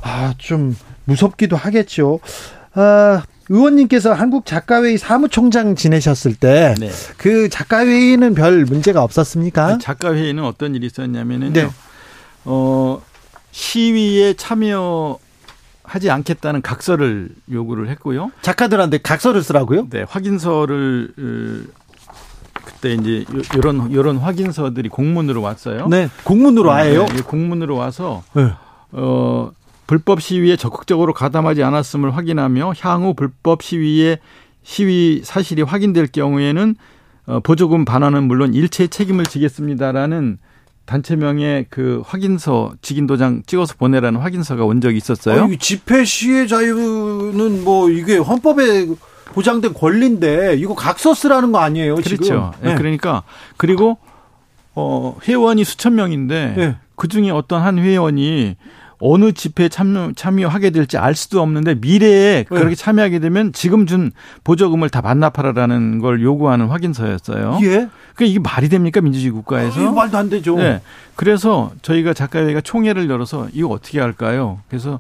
아 0.02 0.34
좀 0.38 0.76
무섭기도 1.06 1.56
하겠죠. 1.56 2.20
아 2.74 3.24
의원님께서 3.50 4.14
한국 4.14 4.46
작가회의 4.46 4.98
사무총장 4.98 5.76
지내셨을 5.76 6.36
때그 6.36 6.80
네. 7.30 7.50
작가회의는 7.50 8.34
별 8.36 8.66
문제가 8.66 9.02
없었습니까? 9.04 9.78
작가 9.78 10.14
회의는 10.14 10.44
어떤 10.44 10.76
일이 10.76 10.88
있었냐면은요. 10.88 11.54
네. 11.54 11.70
어 12.50 13.02
시위에 13.52 14.34
참여 14.34 15.20
하지 15.84 16.10
않겠다는 16.10 16.62
각서를 16.62 17.30
요구를 17.52 17.90
했고요. 17.90 18.32
작가들한테 18.42 18.98
각서를 19.00 19.42
쓰라고요? 19.44 19.88
네, 19.90 20.04
확인서를 20.08 21.14
으, 21.18 21.64
그때 22.66 22.94
이제 22.94 23.26
요- 23.34 23.42
요런 23.56 23.94
요런 23.94 24.18
확인서들이 24.18 24.90
공문으로 24.90 25.42
왔어요. 25.42 25.88
네. 25.88 26.10
공문으로 26.24 26.72
아예요? 26.72 27.06
네, 27.06 27.22
공문으로 27.22 27.76
와서 27.76 28.24
네. 28.34 28.50
어 28.92 29.52
불법 29.88 30.22
시위에 30.22 30.56
적극적으로 30.58 31.14
가담하지 31.14 31.64
않았음을 31.64 32.16
확인하며 32.16 32.74
향후 32.80 33.14
불법 33.14 33.64
시위에 33.64 34.20
시위 34.64 35.22
사실이 35.24 35.62
확인될 35.62 36.08
경우에는 36.08 36.76
어, 37.28 37.40
보조금 37.42 37.86
반환은 37.86 38.24
물론 38.24 38.54
일체 38.54 38.88
책임을 38.88 39.26
지겠습니다라는 39.26 40.38
단체명의 40.88 41.68
그 41.70 42.02
확인서 42.06 42.74
직인 42.82 43.06
도장 43.06 43.44
찍어서 43.46 43.76
보내라는 43.76 44.20
확인서가 44.22 44.64
온 44.66 44.82
적이 44.82 44.98
있었어요. 44.98 45.44
아, 45.44 45.48
이 45.48 45.58
집회 45.58 46.04
시위 46.06 46.48
자유는 46.48 47.64
뭐 47.64 47.90
이게 47.90 48.18
헌법에 48.18 48.88
보장된 49.34 49.74
권리인데 49.74 50.56
이거 50.56 50.74
각서 50.74 51.14
쓰라는 51.14 51.52
거 51.52 51.60
아니에요, 51.60 52.02
지금? 52.02 52.18
그렇죠. 52.18 52.54
예, 52.64 52.70
네. 52.70 52.76
그러니까 52.76 53.24
그리고 53.58 53.98
어 54.74 55.18
회원이 55.28 55.66
수천 55.66 55.96
명인데 55.96 56.54
네. 56.56 56.76
그 56.96 57.08
중에 57.08 57.30
어떤 57.32 57.62
한 57.62 57.78
회원이 57.78 58.56
어느 59.00 59.32
집회에 59.32 59.70
참여, 59.70 60.14
참여하게 60.16 60.72
될지 60.72 60.98
알 60.98 61.14
수도 61.14 61.42
없는데 61.42 61.76
미래에 61.76 62.44
그렇게 62.44 62.74
참여하게 62.76 63.20
되면 63.20 63.54
지금 63.54 63.86
준 63.86 64.12
보조금을 64.44 64.90
다 64.90 65.02
반납하라라는 65.02 66.00
걸 66.00 66.22
요구하는 66.24 66.68
확인서였어요. 66.68 67.60
예. 67.64 67.90
그 68.16 68.24
이게 68.24 68.40
말이 68.40 68.70
됩니까 68.70 69.02
민주주의 69.02 69.32
국가에서? 69.32 69.80
이거 69.82 69.92
말도 69.92 70.18
안 70.18 70.30
되죠. 70.30 70.58
네. 70.58 70.82
그래서 71.16 71.72
저희가 71.84 72.14
작가회의가 72.14 72.62
총회를 72.62 73.10
열어서 73.10 73.48
이거 73.54 73.68
어떻게 73.68 74.00
할까요? 74.00 74.62
그래서 74.68 75.00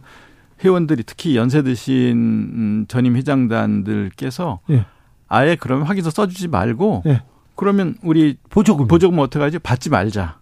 회원들이 0.63 1.03
특히 1.05 1.35
연세 1.35 1.63
드신 1.63 2.11
음, 2.13 2.85
전임 2.87 3.15
회장단들께서 3.15 4.59
예. 4.71 4.85
아예 5.27 5.55
그러면 5.55 5.87
확인서 5.87 6.09
써주지 6.09 6.47
말고 6.47 7.03
예. 7.07 7.21
그러면 7.55 7.95
우리 8.03 8.37
보조금. 8.49 8.87
보조금 8.87 9.17
어떻게 9.19 9.43
하지? 9.43 9.57
받지 9.57 9.89
말자. 9.89 10.37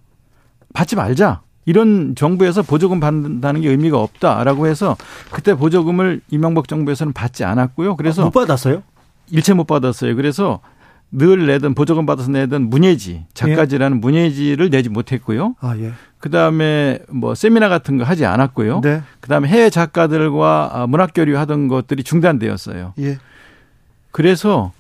받지 0.74 0.98
말자. 0.98 1.42
이런 1.66 2.16
정부에서 2.16 2.62
보조금 2.62 3.00
받는다는 3.00 3.62
게 3.62 3.70
의미가 3.70 4.00
없다라고 4.00 4.68
해서 4.68 4.96
그때 5.32 5.56
보조금을 5.56 6.22
이명박 6.30 6.68
정부에서는 6.68 7.14
받지 7.14 7.44
않았고요. 7.44 7.96
그래서 7.96 8.24
못 8.24 8.32
받았어요? 8.32 8.84
일체 9.32 9.54
못 9.54 9.66
받았어요. 9.66 10.16
그래서 10.16 10.60
늘 11.12 11.48
내던 11.48 11.74
보조금 11.74 12.06
받아서 12.06 12.30
내던 12.30 12.70
문예지 12.70 13.26
작가지라는 13.34 14.02
문예지를 14.02 14.70
내지 14.70 14.90
못했고요. 14.90 15.56
아, 15.60 15.76
예. 15.78 15.94
그 16.20 16.30
다음에 16.30 17.00
뭐 17.10 17.36
세미나 17.36 17.70
같은 17.70 17.98
거 17.98 18.04
하지 18.04 18.26
않았고요. 18.26 18.82
네. 18.82 19.02
그 19.20 19.30
다음에 19.30 19.48
해외 19.48 19.70
작가들과 19.70 20.72
아, 20.74 20.88
문학 20.88 21.12
교류 21.14 21.38
하던 21.38 21.68
것들이 21.68 22.04
중단되었어요. 22.04 22.94
예. 23.00 23.18
그래서 24.12 24.72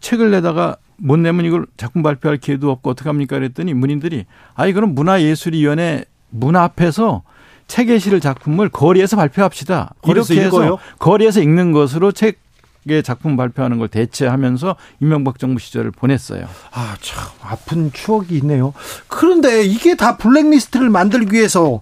책을 0.00 0.30
내다가 0.30 0.76
못 0.96 1.16
내면 1.18 1.44
이걸 1.44 1.66
작품 1.76 2.02
발표할 2.02 2.38
기회도 2.38 2.70
없고 2.70 2.90
어떡합니까 2.90 3.36
그랬더니 3.36 3.74
문인들이 3.74 4.26
아이 4.54 4.72
그럼 4.72 4.94
문화예술위원회 4.94 6.04
문 6.34 6.56
앞에서 6.56 7.22
책에 7.66 7.98
실을 7.98 8.20
작품을 8.20 8.68
거리에서 8.68 9.16
발표합시다. 9.16 9.94
거리에서 10.02 10.34
이렇게 10.34 10.46
해서 10.46 10.62
읽어요? 10.64 10.78
거리에서 10.98 11.40
읽는 11.40 11.72
것으로 11.72 12.12
책 12.12 12.38
문학의 12.84 13.02
작품 13.02 13.36
발표하는 13.36 13.78
걸 13.78 13.88
대체하면서 13.88 14.76
이명박 15.00 15.38
정부 15.38 15.60
시절을 15.60 15.90
보냈어요. 15.90 16.46
아, 16.70 16.96
참 17.00 17.24
아픈 17.42 17.92
추억이 17.92 18.36
있네요. 18.38 18.72
그런데 19.08 19.64
이게 19.64 19.96
다 19.96 20.16
블랙리스트를 20.16 20.90
만들기 20.90 21.34
위해서 21.34 21.80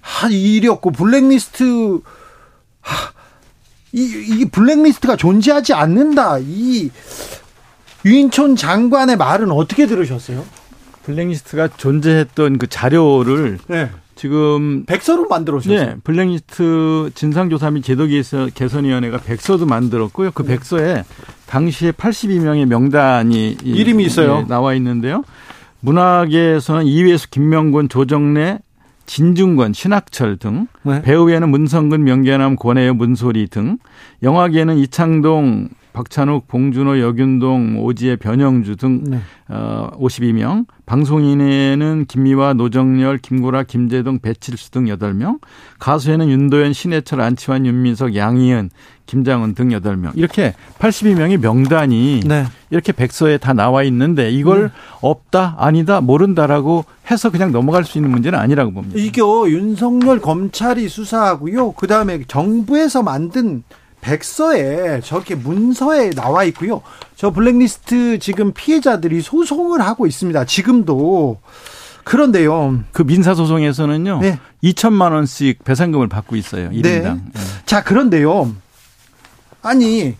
한 0.00 0.32
일이었고 0.32 0.90
블랙리스트 0.90 2.00
하, 2.80 3.12
이, 3.92 4.40
이 4.40 4.44
블랙리스트가 4.46 5.16
존재하지 5.16 5.74
않는다. 5.74 6.38
이 6.40 6.90
유인촌 8.04 8.56
장관의 8.56 9.16
말은 9.16 9.50
어떻게 9.50 9.86
들으셨어요? 9.86 10.44
블랙리스트가 11.08 11.68
존재했던 11.68 12.58
그 12.58 12.66
자료를 12.66 13.58
네. 13.66 13.90
지금 14.14 14.84
백서로 14.84 15.26
만들어 15.28 15.58
주셨어요. 15.58 15.86
네, 15.86 15.96
블랙리스트 16.04 17.10
진상조사 17.14 17.70
및 17.70 17.82
제도 17.82 18.06
개선위원회가 18.54 19.18
백서도 19.18 19.64
만들었고요. 19.64 20.32
그 20.32 20.42
네. 20.42 20.48
백서에 20.50 21.04
당시에 21.46 21.92
82명의 21.92 22.66
명단이 22.66 23.58
이름이 23.62 24.04
있어요. 24.04 24.40
예, 24.42 24.48
나와 24.48 24.74
있는데요. 24.74 25.22
문학에서는 25.80 26.84
이회수, 26.86 27.30
김명곤, 27.30 27.88
조정래, 27.88 28.58
진중권, 29.06 29.72
신학철 29.72 30.36
등, 30.36 30.66
네. 30.82 31.00
배우에는 31.00 31.48
문성근, 31.48 32.04
명계남, 32.04 32.56
권혜여, 32.56 32.94
문소리 32.94 33.46
등, 33.46 33.78
영화계에는 34.22 34.76
이창동, 34.78 35.68
박찬욱, 35.98 36.46
봉준호, 36.46 37.00
여균동, 37.00 37.80
오지혜, 37.84 38.14
변영주 38.14 38.76
등 38.76 39.02
네. 39.02 39.18
어, 39.48 39.90
52명, 39.98 40.66
방송인에는 40.86 42.04
김미화, 42.06 42.52
노정열, 42.52 43.18
김구라, 43.18 43.64
김재동, 43.64 44.20
배칠수 44.20 44.70
등 44.70 44.84
8명, 44.84 45.40
가수에는 45.80 46.28
윤도현, 46.28 46.72
신해철, 46.72 47.20
안치환, 47.20 47.66
윤민석, 47.66 48.14
양희은, 48.14 48.70
김장훈 49.06 49.54
등 49.54 49.70
8명. 49.70 50.12
이렇게 50.14 50.54
82명의 50.78 51.38
명단이 51.38 52.20
네. 52.24 52.44
이렇게 52.70 52.92
백서에 52.92 53.38
다 53.38 53.52
나와 53.52 53.82
있는데 53.82 54.30
이걸 54.30 54.64
네. 54.64 54.68
없다, 55.00 55.56
아니다, 55.58 56.00
모른다라고 56.00 56.84
해서 57.10 57.30
그냥 57.30 57.50
넘어갈 57.50 57.84
수 57.84 57.98
있는 57.98 58.12
문제는 58.12 58.38
아니라고 58.38 58.70
봅니다. 58.70 59.00
이게 59.00 59.20
윤석열 59.20 60.20
검찰이 60.20 60.88
수사하고요. 60.88 61.72
그다음에 61.72 62.22
정부에서 62.28 63.02
만든 63.02 63.64
백서에 64.00 65.00
저렇게 65.00 65.34
문서에 65.34 66.10
나와 66.10 66.44
있고요. 66.44 66.82
저 67.16 67.30
블랙리스트 67.30 68.18
지금 68.18 68.52
피해자들이 68.52 69.20
소송을 69.20 69.80
하고 69.80 70.06
있습니다. 70.06 70.44
지금도. 70.44 71.40
그런데요. 72.04 72.80
그 72.92 73.04
민사 73.04 73.34
소송에서는요. 73.34 74.20
네. 74.20 74.38
2천만 74.64 75.12
원씩 75.12 75.62
배상금을 75.64 76.08
받고 76.08 76.36
있어요. 76.36 76.70
1인당. 76.70 76.82
네. 76.82 77.12
네. 77.12 77.40
자, 77.66 77.82
그런데요. 77.84 78.54
아니 79.62 80.16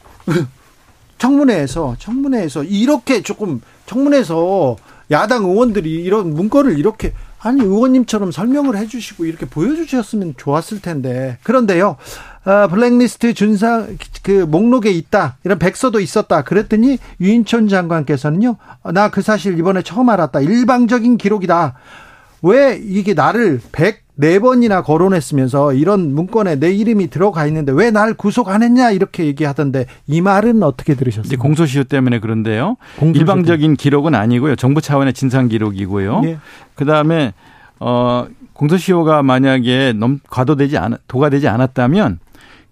청문회에서 1.19 1.97
청문회에서 1.99 2.65
이렇게 2.65 3.23
조금 3.23 3.61
청문회에서 3.87 4.77
야당 5.11 5.45
의원들이 5.45 5.91
이런 5.91 6.35
문건을 6.35 6.79
이렇게 6.79 7.13
아니 7.41 7.63
의원님처럼 7.63 8.33
설명을 8.33 8.77
해주시고 8.77 9.25
이렇게 9.25 9.47
보여주셨으면 9.47 10.35
좋았을 10.37 10.81
텐데 10.81 11.39
그런데요 11.43 11.91
어, 11.91 11.97
블랙리스트 12.71 13.35
준상 13.35 13.99
그 14.23 14.47
목록에 14.49 14.91
있다 14.91 15.37
이런 15.45 15.59
백서도 15.59 16.01
있었다 16.01 16.43
그랬더니 16.43 16.99
유인천 17.21 17.69
장관께서는요 17.69 18.57
나 18.95 19.11
그 19.11 19.21
사실 19.23 19.59
이번에 19.59 19.83
처음 19.83 20.09
알았다 20.09 20.41
일방적인 20.41 21.17
기록이다 21.19 21.75
왜 22.43 22.81
이게 22.83 23.15
나를 23.15 23.61
104번이나 23.73 24.85
거론했으면서 24.85 25.73
이런 25.75 26.15
문건에 26.15 26.57
내 26.57 26.71
이름이 26.73 27.11
들어가 27.11 27.47
있는데 27.47 27.73
왜 27.73 27.91
날 27.91 28.15
구속 28.15 28.49
안 28.49 28.63
했냐 28.63 28.91
이렇게 28.93 29.25
얘기하던데 29.27 29.87
이 30.07 30.21
말은 30.21 30.63
어떻게 30.63 30.95
들으셨어요? 30.95 31.37
공소시효 31.39 31.85
때문에 31.85 32.21
그런데요. 32.21 32.77
공소시효 32.99 33.21
일방적인 33.21 33.77
기록은 33.77 34.15
아니고요. 34.15 34.55
정부 34.57 34.81
차원의 34.81 35.15
진상 35.15 35.49
기록이고요. 35.49 36.23
예. 36.27 36.39
그다음에 36.77 37.33
어 37.81 38.27
공소시효가 38.53 39.23
만약에 39.23 39.93
넘 39.97 40.21
과도되지 40.31 40.79
않 40.79 40.97
도가 41.09 41.31
되지 41.31 41.49
않았다면 41.49 42.21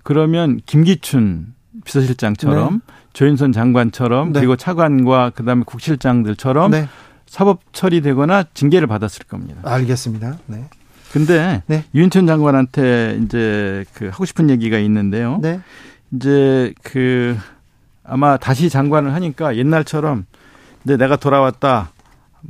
그러면 0.07 0.61
김기춘 0.67 1.53
비서실장처럼 1.85 2.75
네. 2.75 2.95
조윤선 3.13 3.51
장관처럼 3.51 4.33
네. 4.33 4.39
그리고 4.39 4.55
차관과 4.55 5.31
그다음에 5.31 5.65
국실장들처럼 5.67 6.71
네. 6.71 6.89
사법 7.27 7.61
처리되거나 7.73 8.45
징계를 8.55 8.87
받았을 8.87 9.25
겁니다. 9.25 9.63
알겠습니다. 9.65 10.39
네. 10.47 10.69
근데 11.13 11.61
네. 11.67 11.83
유인천 11.93 12.29
장관한테 12.29 13.19
이제 13.25 13.85
그 13.95 14.07
하고 14.07 14.25
싶은 14.25 14.49
얘기가 14.49 14.79
있는데요. 14.79 15.41
네. 15.43 15.59
이제 16.13 16.73
그 16.85 17.37
아마 18.05 18.37
다시 18.37 18.71
장관을 18.71 19.13
하니까 19.13 19.57
옛날처럼 19.57 20.25
이제 20.85 20.97
내가 20.97 21.17
돌아왔다. 21.17 21.91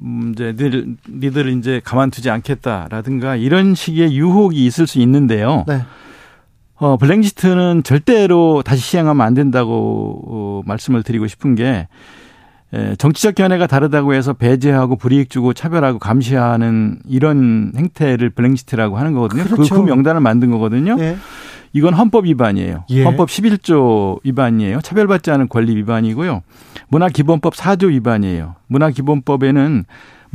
음 0.02 0.34
이제 0.34 0.52
니들 0.52 0.96
니들 1.08 1.48
이제 1.56 1.80
가만두지 1.82 2.28
않겠다라든가 2.28 3.36
이런 3.36 3.74
식의 3.74 4.14
유혹이 4.14 4.66
있을 4.66 4.86
수 4.86 4.98
있는데요. 4.98 5.64
네. 5.66 5.80
어 6.78 6.96
블랙리스트는 6.96 7.82
절대로 7.82 8.62
다시 8.62 8.82
시행하면 8.82 9.26
안 9.26 9.34
된다고 9.34 10.22
어, 10.26 10.62
말씀을 10.66 11.02
드리고 11.02 11.26
싶은 11.26 11.54
게 11.54 11.88
예, 12.74 12.96
정치적 12.96 13.36
견해가 13.36 13.66
다르다고 13.66 14.14
해서 14.14 14.32
배제하고 14.32 14.96
불이익 14.96 15.30
주고 15.30 15.52
차별하고 15.52 15.98
감시하는 15.98 16.98
이런 17.08 17.72
행태를 17.76 18.30
블랙리스트라고 18.30 18.98
하는 18.98 19.12
거거든요. 19.12 19.44
그, 19.44 19.50
그렇죠. 19.50 19.74
그, 19.76 19.82
그 19.82 19.86
명단을 19.86 20.20
만든 20.20 20.50
거거든요. 20.50 20.96
예. 20.98 21.16
이건 21.72 21.94
헌법 21.94 22.24
위반이에요. 22.24 22.84
예. 22.90 23.04
헌법 23.04 23.28
11조 23.28 24.20
위반이에요. 24.24 24.80
차별받지 24.80 25.30
않은 25.30 25.48
권리 25.48 25.76
위반이고요. 25.76 26.42
문화기본법 26.88 27.54
4조 27.54 27.88
위반이에요. 27.90 28.54
문화기본법에는 28.68 29.84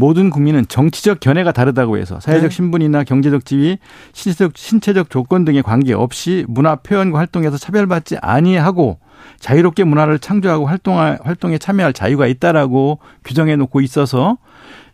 모든 0.01 0.29
국민은 0.31 0.65
정치적 0.67 1.19
견해가 1.19 1.51
다르다고 1.51 1.97
해서 1.97 2.19
사회적 2.19 2.49
네. 2.49 2.55
신분이나 2.55 3.03
경제적 3.03 3.45
지위, 3.45 3.77
신체적, 4.13 4.57
신체적 4.57 5.09
조건 5.09 5.45
등에 5.45 5.61
관계없이 5.61 6.43
문화 6.47 6.75
표현과 6.75 7.19
활동에서 7.19 7.57
차별받지 7.57 8.17
아니하고 8.21 8.99
자유롭게 9.39 9.83
문화를 9.83 10.17
창조하고 10.17 10.65
활동할 10.65 11.19
활동에 11.23 11.59
참여할 11.59 11.93
자유가 11.93 12.25
있다라고 12.25 12.99
규정해 13.23 13.55
놓고 13.55 13.81
있어서 13.81 14.37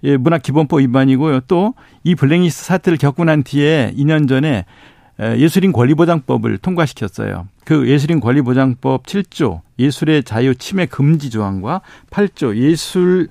예, 0.04 0.18
문화 0.18 0.38
기본법 0.38 0.82
위반이고요. 0.82 1.40
또 1.42 1.74
이 2.08 2.16
블랙리스트 2.16 2.64
사태를 2.64 2.98
겪고 2.98 3.26
난 3.26 3.44
뒤에 3.44 3.94
2년 3.98 4.30
전에 4.30 4.64
예술인 5.20 5.74
권리보장법을 5.74 6.58
통과시켰어요. 6.60 7.48
그 7.66 7.86
예술인 7.90 8.22
권리보장법 8.22 9.06
7조 9.06 9.60
예술의 9.78 10.24
자유 10.24 10.56
침해 10.56 10.86
금지 10.86 11.30
조항과 11.30 11.82
8조 12.10 12.56
예술 12.56 13.28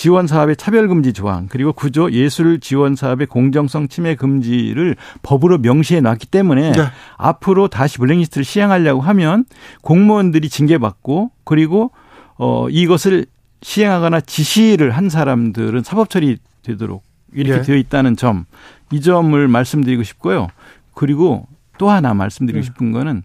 지원 0.00 0.26
사업의 0.26 0.56
차별 0.56 0.88
금지 0.88 1.12
조항 1.12 1.46
그리고 1.50 1.72
구조 1.72 2.10
예술 2.12 2.58
지원 2.60 2.96
사업의 2.96 3.26
공정성 3.26 3.88
침해 3.88 4.14
금지를 4.14 4.96
법으로 5.22 5.58
명시해 5.58 6.00
놨기 6.00 6.26
때문에 6.26 6.72
네. 6.72 6.82
앞으로 7.18 7.68
다시 7.68 7.98
블랙리스트를 7.98 8.44
시행하려고 8.44 9.02
하면 9.02 9.44
공무원들이 9.82 10.48
징계받고 10.48 11.32
그리고 11.44 11.90
어 12.38 12.68
이것을 12.70 13.26
시행하거나 13.60 14.22
지시를 14.22 14.92
한 14.92 15.10
사람들은 15.10 15.82
사법 15.82 16.08
처리 16.08 16.38
되도록 16.62 17.04
이렇게 17.34 17.58
네. 17.58 17.62
되어 17.62 17.76
있다는 17.76 18.16
점 18.16 18.46
이 18.90 19.00
점을 19.00 19.48
말씀드리고 19.48 20.02
싶고요. 20.02 20.48
그리고 20.94 21.46
또 21.78 21.90
하나 21.90 22.12
말씀드리고 22.14 22.60
네. 22.60 22.66
싶은 22.66 22.92
거는 22.92 23.22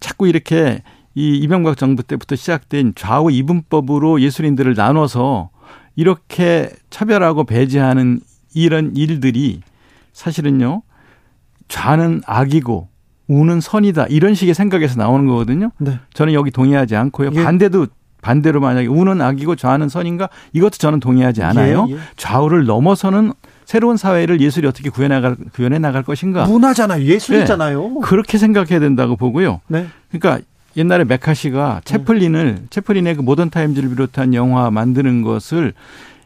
자꾸 0.00 0.28
이렇게 0.28 0.82
이 1.14 1.36
이명박 1.36 1.76
정부 1.76 2.02
때부터 2.02 2.36
시작된 2.36 2.94
좌우 2.94 3.30
이분법으로 3.30 4.20
예술인들을 4.20 4.74
나눠서 4.74 5.50
이렇게 5.96 6.70
차별하고 6.90 7.44
배제하는 7.44 8.20
이런 8.54 8.94
일들이 8.96 9.60
사실은요 10.12 10.82
좌는 11.68 12.22
악이고 12.26 12.88
우는 13.28 13.60
선이다 13.60 14.06
이런 14.06 14.34
식의 14.34 14.54
생각에서 14.54 14.98
나오는 14.98 15.26
거거든요. 15.26 15.70
네. 15.78 15.98
저는 16.12 16.34
여기 16.34 16.50
동의하지 16.50 16.96
않고요. 16.96 17.30
예. 17.32 17.42
반대도 17.42 17.86
반대로 18.20 18.60
만약에 18.60 18.86
우는 18.86 19.20
악이고 19.20 19.56
좌는 19.56 19.88
선인가 19.88 20.28
이것도 20.52 20.76
저는 20.76 21.00
동의하지 21.00 21.42
않아요. 21.42 21.86
예, 21.88 21.94
예. 21.94 21.98
좌우를 22.16 22.66
넘어서는 22.66 23.32
새로운 23.64 23.96
사회를 23.96 24.40
예술이 24.40 24.66
어떻게 24.66 24.90
구현해 24.90 25.14
나갈 25.16 25.36
구현해 25.52 25.78
나갈 25.78 26.02
것인가? 26.02 26.44
문화잖아요. 26.44 27.04
예술이잖아요. 27.04 27.88
네. 27.88 28.00
그렇게 28.02 28.38
생각해야 28.38 28.80
된다고 28.80 29.16
보고요. 29.16 29.60
네. 29.66 29.86
그러니까 30.10 30.44
옛날에 30.76 31.04
메카시가 31.04 31.82
채플린을 31.84 32.54
네. 32.54 32.62
채플린의 32.70 33.16
그 33.16 33.22
모던 33.22 33.50
타임즈를 33.50 33.90
비롯한 33.90 34.34
영화 34.34 34.70
만드는 34.70 35.22
것을 35.22 35.74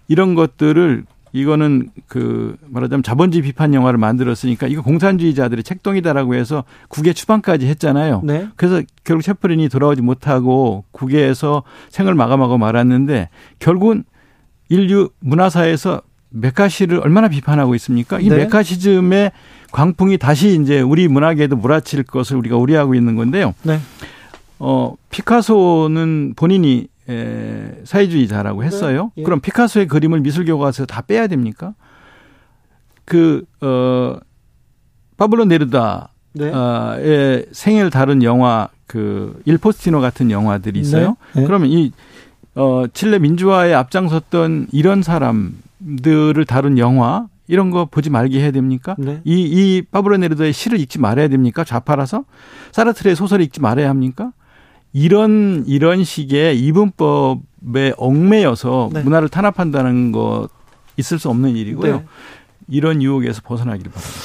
이런 0.08 0.34
것들을 0.34 1.04
이거는 1.32 1.90
그 2.06 2.56
말하자면 2.66 3.02
자본주의 3.02 3.42
비판 3.42 3.74
영화를 3.74 3.98
만들었으니까 3.98 4.68
이거 4.68 4.80
공산주의자들의 4.82 5.64
책동이다라고 5.64 6.34
해서 6.34 6.64
국외 6.88 7.12
추방까지 7.12 7.66
했잖아요. 7.66 8.22
네. 8.24 8.48
그래서 8.56 8.82
결국 9.04 9.22
채플린이 9.22 9.68
돌아오지 9.68 10.00
못하고 10.00 10.84
국외에서 10.92 11.62
생을 11.90 12.14
마감하고 12.14 12.56
말았는데 12.56 13.28
결국은 13.58 14.04
인류 14.68 15.10
문화사에서 15.20 16.00
메카시를 16.30 17.00
얼마나 17.00 17.28
비판하고 17.28 17.74
있습니까? 17.74 18.18
이 18.18 18.28
네. 18.28 18.36
메카시즘의 18.36 19.32
광풍이 19.72 20.18
다시 20.18 20.58
이제 20.60 20.80
우리 20.80 21.06
문화계에도 21.08 21.56
몰아칠 21.56 22.02
것을 22.04 22.36
우리가 22.36 22.56
우려하고 22.56 22.94
있는 22.94 23.14
건데요. 23.14 23.54
네. 23.62 23.78
어 24.58 24.94
피카소는 25.10 26.34
본인이 26.36 26.88
에, 27.08 27.80
사회주의자라고 27.84 28.64
했어요. 28.64 29.12
네, 29.14 29.22
예. 29.22 29.24
그럼 29.24 29.40
피카소의 29.40 29.86
그림을 29.86 30.20
미술 30.20 30.44
교과서에서 30.44 30.86
다 30.86 31.02
빼야 31.02 31.26
됩니까? 31.26 31.74
그, 33.04 33.44
어, 33.60 34.18
파블로 35.16 35.44
네르다의 35.44 36.08
네. 36.34 37.44
생애를 37.52 37.90
다룬 37.90 38.22
영화, 38.24 38.68
그, 38.86 39.40
일포스티노 39.44 40.00
같은 40.00 40.30
영화들이 40.30 40.80
있어요. 40.80 41.16
네, 41.34 41.40
네. 41.42 41.46
그러면 41.46 41.70
이, 41.70 41.92
어, 42.56 42.84
칠레 42.92 43.20
민주화에 43.20 43.72
앞장섰던 43.72 44.68
이런 44.72 45.02
사람들을 45.04 46.44
다룬 46.46 46.78
영화, 46.78 47.28
이런 47.46 47.70
거 47.70 47.84
보지 47.84 48.10
말게 48.10 48.40
해야 48.40 48.50
됩니까? 48.50 48.96
네. 48.98 49.20
이, 49.22 49.42
이 49.42 49.82
파블로 49.82 50.16
네르다의 50.16 50.52
시를 50.52 50.80
읽지 50.80 50.98
말아야 50.98 51.28
됩니까? 51.28 51.62
좌파라서? 51.62 52.24
사르트르의 52.72 53.14
소설을 53.14 53.44
읽지 53.44 53.60
말아야 53.60 53.88
합니까? 53.88 54.32
이런, 54.98 55.62
이런 55.66 56.04
식의 56.04 56.58
이분법에 56.58 57.92
얽매여서 57.98 58.88
네. 58.94 59.02
문화를 59.02 59.28
탄압한다는 59.28 60.10
거 60.10 60.48
있을 60.96 61.18
수 61.18 61.28
없는 61.28 61.54
일이고요. 61.54 61.96
네. 61.96 62.04
이런 62.68 63.02
유혹에서 63.02 63.42
벗어나기를 63.44 63.92
바랍니다. 63.92 64.20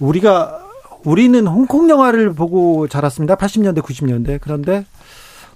우리가 0.00 0.66
우리는 1.04 1.46
홍콩 1.46 1.88
영화를 1.88 2.34
보고 2.34 2.88
자랐습니다. 2.88 3.36
80년대, 3.36 3.80
90년대. 3.80 4.38
그런데 4.42 4.84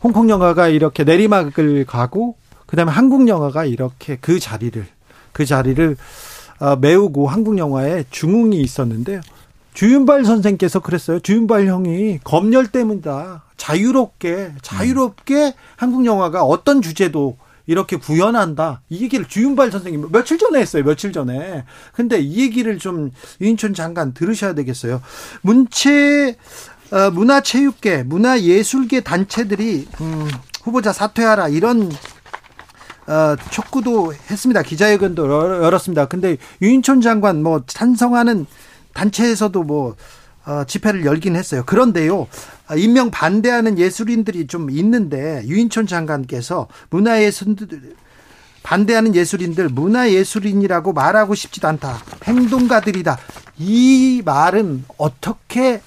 홍콩 0.02 0.30
영화가 0.30 0.68
이렇게 0.68 1.04
내리막을 1.04 1.84
가고 1.84 2.36
그다음에 2.64 2.92
한국 2.92 3.28
영화가 3.28 3.66
이렇게 3.66 4.16
그 4.22 4.40
자리를 4.40 4.86
그 5.32 5.44
자리를 5.44 5.98
어, 6.60 6.76
메우고 6.76 7.28
한국 7.28 7.58
영화에 7.58 8.04
중흥이 8.10 8.58
있었는데요. 8.58 9.20
주윤발 9.74 10.24
선생께서 10.24 10.80
그랬어요. 10.80 11.18
주윤발 11.20 11.66
형이 11.66 12.20
검열 12.24 12.68
때문이다. 12.68 13.42
자유롭게 13.56 14.52
자유롭게 14.62 15.54
한국 15.76 16.06
영화가 16.06 16.44
어떤 16.44 16.80
주제도 16.80 17.36
이렇게 17.66 17.96
구현한다. 17.96 18.82
이 18.88 19.02
얘기를 19.02 19.24
주윤발 19.26 19.70
선생님 19.72 20.10
며칠 20.12 20.38
전에 20.38 20.60
했어요. 20.60 20.84
며칠 20.84 21.12
전에. 21.12 21.64
근데 21.92 22.20
이 22.20 22.40
얘기를 22.40 22.78
좀 22.78 23.10
유인촌 23.40 23.74
장관 23.74 24.14
들으셔야 24.14 24.54
되겠어요. 24.54 25.02
문체 25.42 26.36
어, 26.92 27.10
문화체육계, 27.10 28.04
문화예술계 28.04 29.00
단체들이 29.00 29.88
음, 30.00 30.28
후보자 30.62 30.92
사퇴하라 30.92 31.48
이런 31.48 31.90
어, 33.06 33.36
촉구도 33.50 34.14
했습니다. 34.30 34.62
기자회견도 34.62 35.28
열- 35.30 35.62
열었습니다. 35.64 36.06
근데 36.06 36.36
유인촌 36.62 37.00
장관 37.00 37.42
뭐 37.42 37.62
찬성하는 37.66 38.46
단체에서도 38.94 39.62
뭐 39.62 39.96
어, 40.46 40.64
집회를 40.66 41.04
열긴 41.06 41.36
했어요. 41.36 41.62
그런데요, 41.64 42.26
아, 42.66 42.76
임명 42.76 43.10
반대하는 43.10 43.78
예술인들이 43.78 44.46
좀 44.46 44.70
있는데 44.70 45.42
유인촌 45.46 45.86
장관께서 45.86 46.68
문화예술인들 46.90 47.94
반대하는 48.62 49.14
예술인들 49.14 49.68
문화예술인이라고 49.68 50.92
말하고 50.94 51.34
싶지도 51.34 51.68
않다. 51.68 51.98
행동가들이다. 52.24 53.18
이 53.58 54.22
말은 54.24 54.84
어떻게 54.96 55.82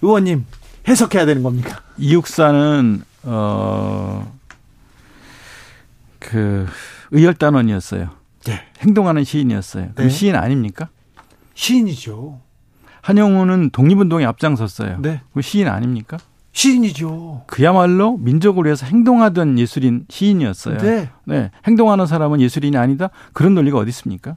의원님 0.00 0.46
해석해야 0.86 1.26
되는 1.26 1.42
겁니까? 1.42 1.82
이육사는 1.98 3.02
어, 3.24 4.38
그 6.18 6.66
의열단원이었어요. 7.10 8.10
네. 8.44 8.60
행동하는 8.80 9.24
시인이었어요. 9.24 9.90
그럼 9.94 10.08
네. 10.08 10.14
시인 10.14 10.34
아닙니까? 10.34 10.88
시인이죠. 11.54 12.40
한영우는 13.02 13.70
독립운동에 13.70 14.24
앞장섰어요. 14.24 14.98
네. 15.00 15.20
그 15.34 15.42
시인 15.42 15.68
아닙니까? 15.68 16.18
시인이죠. 16.52 17.44
그야말로 17.46 18.16
민족을 18.18 18.66
위해서 18.66 18.86
행동하던 18.86 19.58
예술인 19.58 20.04
시인이었어요. 20.08 20.78
네. 20.78 21.08
네, 21.24 21.50
행동하는 21.66 22.06
사람은 22.06 22.40
예술인이 22.40 22.76
아니다. 22.76 23.10
그런 23.32 23.54
논리가 23.54 23.78
어디 23.78 23.88
있습니까? 23.88 24.36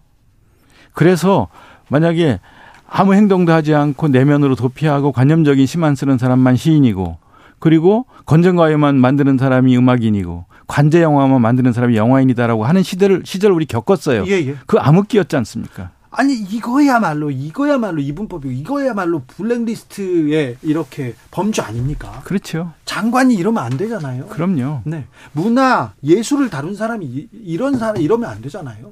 그래서 0.93 1.49
만약에 1.89 2.39
아무 2.87 3.13
행동도 3.13 3.51
하지 3.51 3.75
않고 3.75 4.07
내면으로 4.07 4.55
도피하고 4.55 5.11
관념적인 5.11 5.65
시만 5.65 5.95
쓰는 5.95 6.17
사람만 6.17 6.55
시인이고 6.55 7.17
그리고 7.59 8.05
건전가요만 8.25 8.95
만드는 8.95 9.37
사람이 9.37 9.77
음악인이고 9.77 10.45
관제 10.67 11.01
영화만 11.01 11.41
만드는 11.41 11.73
사람이 11.73 11.95
영화인이다라고 11.95 12.63
하는 12.63 12.81
시대를 12.81 13.23
시절 13.25 13.51
을 13.51 13.55
우리 13.55 13.65
겪었어요. 13.65 14.25
예, 14.27 14.31
예. 14.31 14.55
그 14.65 14.77
암흑기였지 14.77 15.35
않습니까? 15.35 15.91
아니 16.17 16.33
이거야말로 16.35 17.29
이거야말로 17.31 17.99
이분법이고 18.01 18.51
이거야말로 18.53 19.23
블랙리스트에 19.27 20.57
이렇게 20.61 21.13
범죄 21.31 21.61
아닙니까? 21.61 22.21
그렇죠. 22.23 22.73
장관이 22.85 23.35
이러면 23.35 23.63
안 23.63 23.77
되잖아요. 23.77 24.27
그럼요. 24.27 24.81
네. 24.85 25.05
문화 25.33 25.93
예술을 26.03 26.49
다룬 26.49 26.75
사람이 26.75 27.05
이- 27.05 27.29
이런 27.43 27.77
사람 27.77 27.97
이러면 27.97 28.29
안 28.29 28.41
되잖아요. 28.41 28.91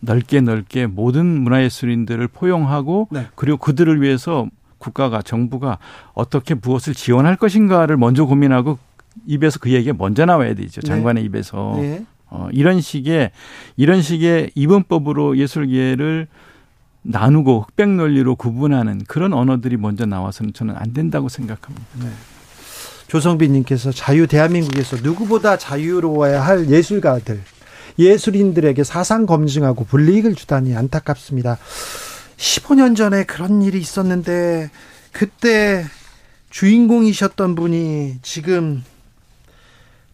넓게 0.00 0.40
넓게 0.40 0.86
모든 0.86 1.24
문화예술인들을 1.42 2.28
포용하고 2.28 3.08
네. 3.10 3.26
그리고 3.34 3.56
그들을 3.58 4.02
위해서 4.02 4.46
국가가 4.78 5.22
정부가 5.22 5.78
어떻게 6.12 6.54
무엇을 6.54 6.94
지원할 6.94 7.36
것인가를 7.36 7.96
먼저 7.96 8.26
고민하고 8.26 8.78
입에서 9.26 9.58
그 9.58 9.70
얘기가 9.70 9.94
먼저 9.96 10.26
나와야 10.26 10.54
되죠. 10.54 10.80
네. 10.82 10.86
장관의 10.88 11.24
입에서. 11.24 11.74
네. 11.80 12.04
어, 12.30 12.48
이런 12.52 12.80
식의 12.80 13.30
이런 13.76 14.02
식의 14.02 14.50
이분법으로 14.54 15.38
예술계를 15.38 16.26
나누고 17.02 17.66
흑백 17.68 17.90
논리로 17.90 18.34
구분하는 18.34 19.02
그런 19.06 19.32
언어들이 19.34 19.76
먼저 19.76 20.06
나와서는 20.06 20.52
저는 20.52 20.74
안 20.76 20.92
된다고 20.92 21.28
생각합니다. 21.28 21.84
조성빈님께서 23.08 23.92
자유 23.92 24.26
대한민국에서 24.26 24.96
누구보다 24.96 25.58
자유로워야 25.58 26.44
할 26.44 26.70
예술가들, 26.70 27.42
예술인들에게 27.98 28.82
사상 28.82 29.26
검증하고 29.26 29.84
불이익을 29.84 30.34
주다니 30.34 30.74
안타깝습니다. 30.74 31.58
15년 32.36 32.96
전에 32.96 33.24
그런 33.24 33.62
일이 33.62 33.78
있었는데 33.78 34.70
그때 35.12 35.84
주인공이셨던 36.50 37.54
분이 37.54 38.18
지금 38.22 38.82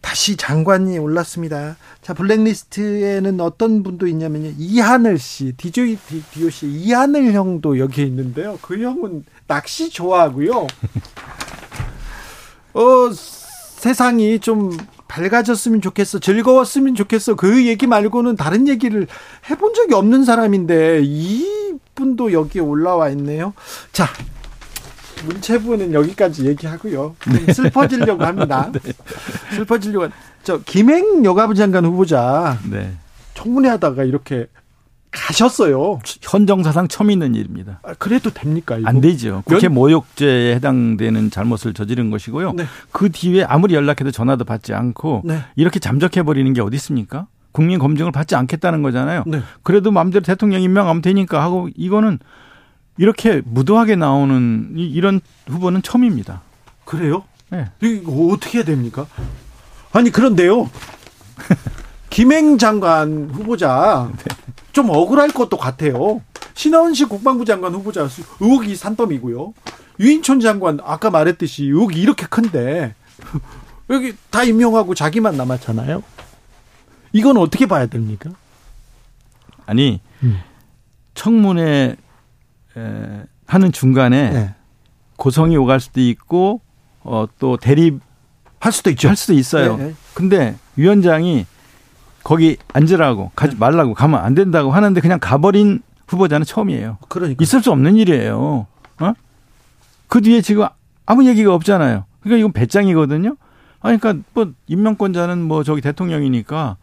다시 0.01 0.35
장관이 0.35 0.97
올랐습니다. 0.97 1.77
자, 2.01 2.13
블랙리스트에는 2.13 3.39
어떤 3.39 3.83
분도 3.83 4.07
있냐면요. 4.07 4.51
이하늘 4.57 5.19
씨, 5.19 5.53
DJ 5.53 5.97
디오 6.31 6.49
씨, 6.49 6.67
이하늘 6.67 7.33
형도 7.33 7.79
여기에 7.79 8.05
있는데요. 8.05 8.57
그 8.61 8.81
형은 8.81 9.23
낚시 9.47 9.89
좋아하고요. 9.89 10.67
어, 12.73 13.11
세상이 13.13 14.39
좀 14.39 14.75
밝아졌으면 15.07 15.81
좋겠어. 15.81 16.19
즐거웠으면 16.19 16.95
좋겠어. 16.95 17.35
그 17.35 17.67
얘기 17.67 17.85
말고는 17.85 18.37
다른 18.37 18.67
얘기를 18.67 19.07
해본 19.49 19.73
적이 19.73 19.93
없는 19.93 20.25
사람인데, 20.25 21.01
이분도 21.03 22.33
여기에 22.33 22.61
올라와 22.61 23.09
있네요. 23.09 23.53
자, 23.91 24.07
문체부는 25.25 25.93
여기까지 25.93 26.45
얘기하고요. 26.47 27.15
좀 27.19 27.53
슬퍼지려고 27.53 28.23
합니다. 28.23 28.71
슬퍼지려고. 29.55 30.05
한- 30.05 30.11
저, 30.43 30.59
김행 30.63 31.23
여가부 31.23 31.53
장관 31.53 31.85
후보자 31.85 32.57
네. 32.69 32.91
청문회 33.35 33.69
하다가 33.69 34.03
이렇게 34.03 34.47
가셨어요. 35.11 35.99
헌정사상 36.31 36.87
처음 36.87 37.11
있는 37.11 37.35
일입니다. 37.35 37.79
아, 37.83 37.93
그래도 37.99 38.29
됩니까? 38.31 38.77
이거? 38.77 38.87
안 38.87 39.01
되죠. 39.01 39.43
국회 39.45 39.67
면- 39.67 39.73
모욕죄에 39.75 40.55
해당되는 40.55 41.29
잘못을 41.31 41.73
저지른 41.73 42.09
것이고요. 42.11 42.53
네. 42.53 42.65
그 42.91 43.11
뒤에 43.11 43.43
아무리 43.43 43.75
연락해도 43.75 44.11
전화도 44.11 44.45
받지 44.45 44.73
않고 44.73 45.23
네. 45.25 45.39
이렇게 45.55 45.79
잠적해 45.79 46.23
버리는 46.23 46.51
게 46.53 46.61
어디 46.61 46.75
있습니까? 46.77 47.27
국민 47.51 47.77
검증을 47.79 48.13
받지 48.13 48.35
않겠다는 48.35 48.81
거잖아요. 48.81 49.25
네. 49.27 49.41
그래도 49.63 49.91
마음대로 49.91 50.23
대통령 50.23 50.61
임명하면 50.61 51.01
되니까 51.01 51.43
하고 51.43 51.67
이거는 51.75 52.17
이렇게 52.97 53.41
무도하게 53.45 53.95
나오는 53.95 54.73
이- 54.75 54.87
이런 54.89 55.21
후보는 55.47 55.81
처음입니다. 55.81 56.41
그래요? 56.85 57.23
네. 57.49 57.65
이거 57.81 58.27
어떻게 58.33 58.59
해야 58.59 58.65
됩니까? 58.65 59.07
아니 59.91 60.09
그런데요. 60.09 60.69
김행 62.09 62.57
장관 62.57 63.29
후보자 63.31 64.11
좀 64.73 64.89
억울할 64.89 65.29
것도 65.29 65.57
같아요. 65.57 66.21
신하원식 66.53 67.09
국방부 67.09 67.45
장관 67.45 67.73
후보자 67.73 68.07
수- 68.07 68.23
의혹이 68.39 68.75
산더미고요. 68.75 69.53
유인촌 69.99 70.39
장관 70.39 70.79
아까 70.83 71.09
말했듯이 71.09 71.65
의혹이 71.65 71.99
이렇게 72.01 72.25
큰데 72.25 72.95
여기 73.89 74.15
다 74.29 74.43
임명하고 74.43 74.95
자기만 74.95 75.37
남았잖아요. 75.37 76.03
이건 77.13 77.37
어떻게 77.37 77.65
봐야 77.65 77.85
됩니까? 77.87 78.29
아니 79.65 79.99
음. 80.23 80.39
청문회 81.13 81.63
에, 81.63 81.95
하는 83.45 83.71
중간에 83.71 84.29
네. 84.31 84.55
고성이 85.17 85.57
오갈 85.57 85.79
수도 85.79 86.01
있고 86.01 86.61
어, 87.03 87.25
또 87.39 87.57
대립할 87.57 88.01
할 88.59 88.71
수도 88.71 88.89
있죠. 88.91 89.13
수도 89.15 89.33
있어요. 89.33 89.77
네, 89.77 89.87
네. 89.87 89.93
근데 90.13 90.55
위원장이 90.75 91.45
거기 92.23 92.57
앉으라고 92.73 93.31
가지 93.35 93.55
말라고 93.55 93.93
가면 93.93 94.19
안 94.19 94.35
된다고 94.35 94.71
하는데 94.71 94.99
그냥 95.01 95.19
가버린 95.19 95.81
후보자는 96.07 96.45
처음이에요. 96.45 96.97
그러니까 97.09 97.41
있을 97.43 97.61
수 97.61 97.71
없는 97.71 97.97
일이에요. 97.97 98.67
어? 98.99 99.13
그 100.07 100.21
뒤에 100.21 100.41
지금 100.41 100.67
아무 101.05 101.25
얘기가 101.25 101.53
없잖아요. 101.55 102.05
그러니까 102.21 102.39
이건 102.39 102.51
배짱이거든요. 102.51 103.35
아니, 103.79 103.97
그러니까 103.97 104.23
뭐 104.33 104.51
임명권자는 104.67 105.41
뭐 105.41 105.63
저기 105.63 105.81
대통령이니까 105.81 106.77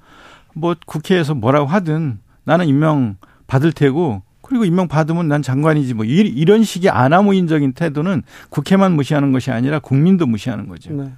뭐 0.55 0.75
국회에서 0.85 1.35
뭐라고 1.35 1.67
하든 1.67 2.19
나는 2.45 2.67
임명 2.67 3.17
받을 3.47 3.71
테고 3.73 4.23
그리고 4.49 4.65
임명 4.65 4.89
받으면 4.89 5.29
난 5.29 5.43
장관이지 5.43 5.93
뭐 5.93 6.07
이런 6.07 6.65
식의 6.65 6.91
아나무인적인 6.91 7.75
태도는 7.75 8.23
국회만 8.49 8.93
무시하는 8.93 9.31
것이 9.31 9.51
아니라 9.51 9.79
국민도 9.79 10.25
무시하는 10.27 10.69
거죠. 10.69 10.91
네. 10.93 11.13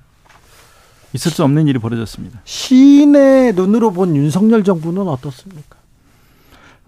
있을 1.12 1.30
수 1.30 1.44
없는 1.44 1.68
일이 1.68 1.78
벌어졌습니다. 1.78 2.40
시인의 2.44 3.54
눈으로 3.54 3.92
본 3.92 4.16
윤석열 4.16 4.64
정부는 4.64 5.06
어떻습니까? 5.06 5.76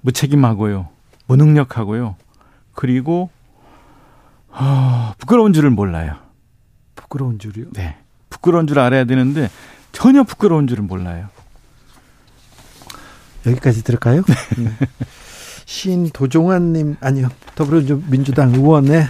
무책임하고요. 0.01 0.89
무능력하고요. 1.29 2.17
그리고 2.75 3.31
어, 4.49 5.15
부끄러운 5.19 5.53
줄을 5.53 5.71
몰라요. 5.71 6.17
부끄러운 6.97 7.39
줄이요? 7.39 7.67
네. 7.73 7.97
부끄러운 8.31 8.67
줄 8.67 8.81
알아야 8.81 9.05
되는데 9.05 9.49
전혀 9.93 10.25
부끄러운 10.25 10.67
줄은 10.67 10.89
몰라요. 10.89 11.29
여기까지 13.47 13.85
들을까요? 13.85 14.23
네. 14.59 14.89
시인 15.73 16.11
도종환님 16.11 16.97
아니요 17.01 17.29
더불어민주당 17.55 18.55
의원의 18.55 19.07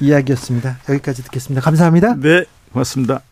이야기였습니다. 0.00 0.78
여기까지 0.88 1.24
듣겠습니다. 1.24 1.60
감사합니다. 1.60 2.14
네, 2.14 2.44
고맙습니다. 2.72 3.22